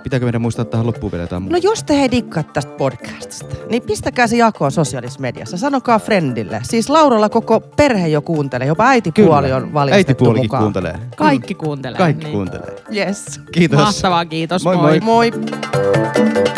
Pitääkö 0.03 0.25
meidän 0.25 0.41
muistaa 0.41 0.65
tähän 0.65 0.87
loppuun 0.87 1.11
vielä 1.11 1.23
jotain 1.23 1.43
No 1.43 1.49
muuta? 1.49 1.67
jos 1.67 1.83
te 1.83 1.97
hei 1.99 2.11
dikkaat 2.11 2.53
tästä 2.53 2.71
podcastista, 2.77 3.55
niin 3.69 3.83
pistäkää 3.83 4.27
se 4.27 4.37
jakoon 4.37 4.71
sosiaalisessa 4.71 5.19
mediassa. 5.21 5.57
Sanokaa 5.57 5.99
friendille. 5.99 6.59
Siis 6.63 6.89
Lauralla 6.89 7.29
koko 7.29 7.59
perhe 7.59 8.07
jo 8.07 8.21
kuuntelee, 8.21 8.67
jopa 8.67 8.87
äitipuoli 8.87 9.47
Kyllä. 9.47 9.57
on 9.57 9.73
valjastettu 9.73 10.09
Äitipuolikin 10.11 10.45
mukaan. 10.45 10.63
kuuntelee. 10.63 10.99
Kaikki 11.17 11.55
kuuntelee. 11.55 11.97
Kaikki 11.97 12.23
niin. 12.25 12.33
kuuntelee. 12.33 12.75
Yes. 12.95 13.41
Kiitos. 13.51 13.79
Mahtavaa, 13.79 14.25
kiitos. 14.25 14.63
Moi, 14.63 14.77
moi. 14.77 14.99
moi. 14.99 15.31
Moi. 15.31 16.53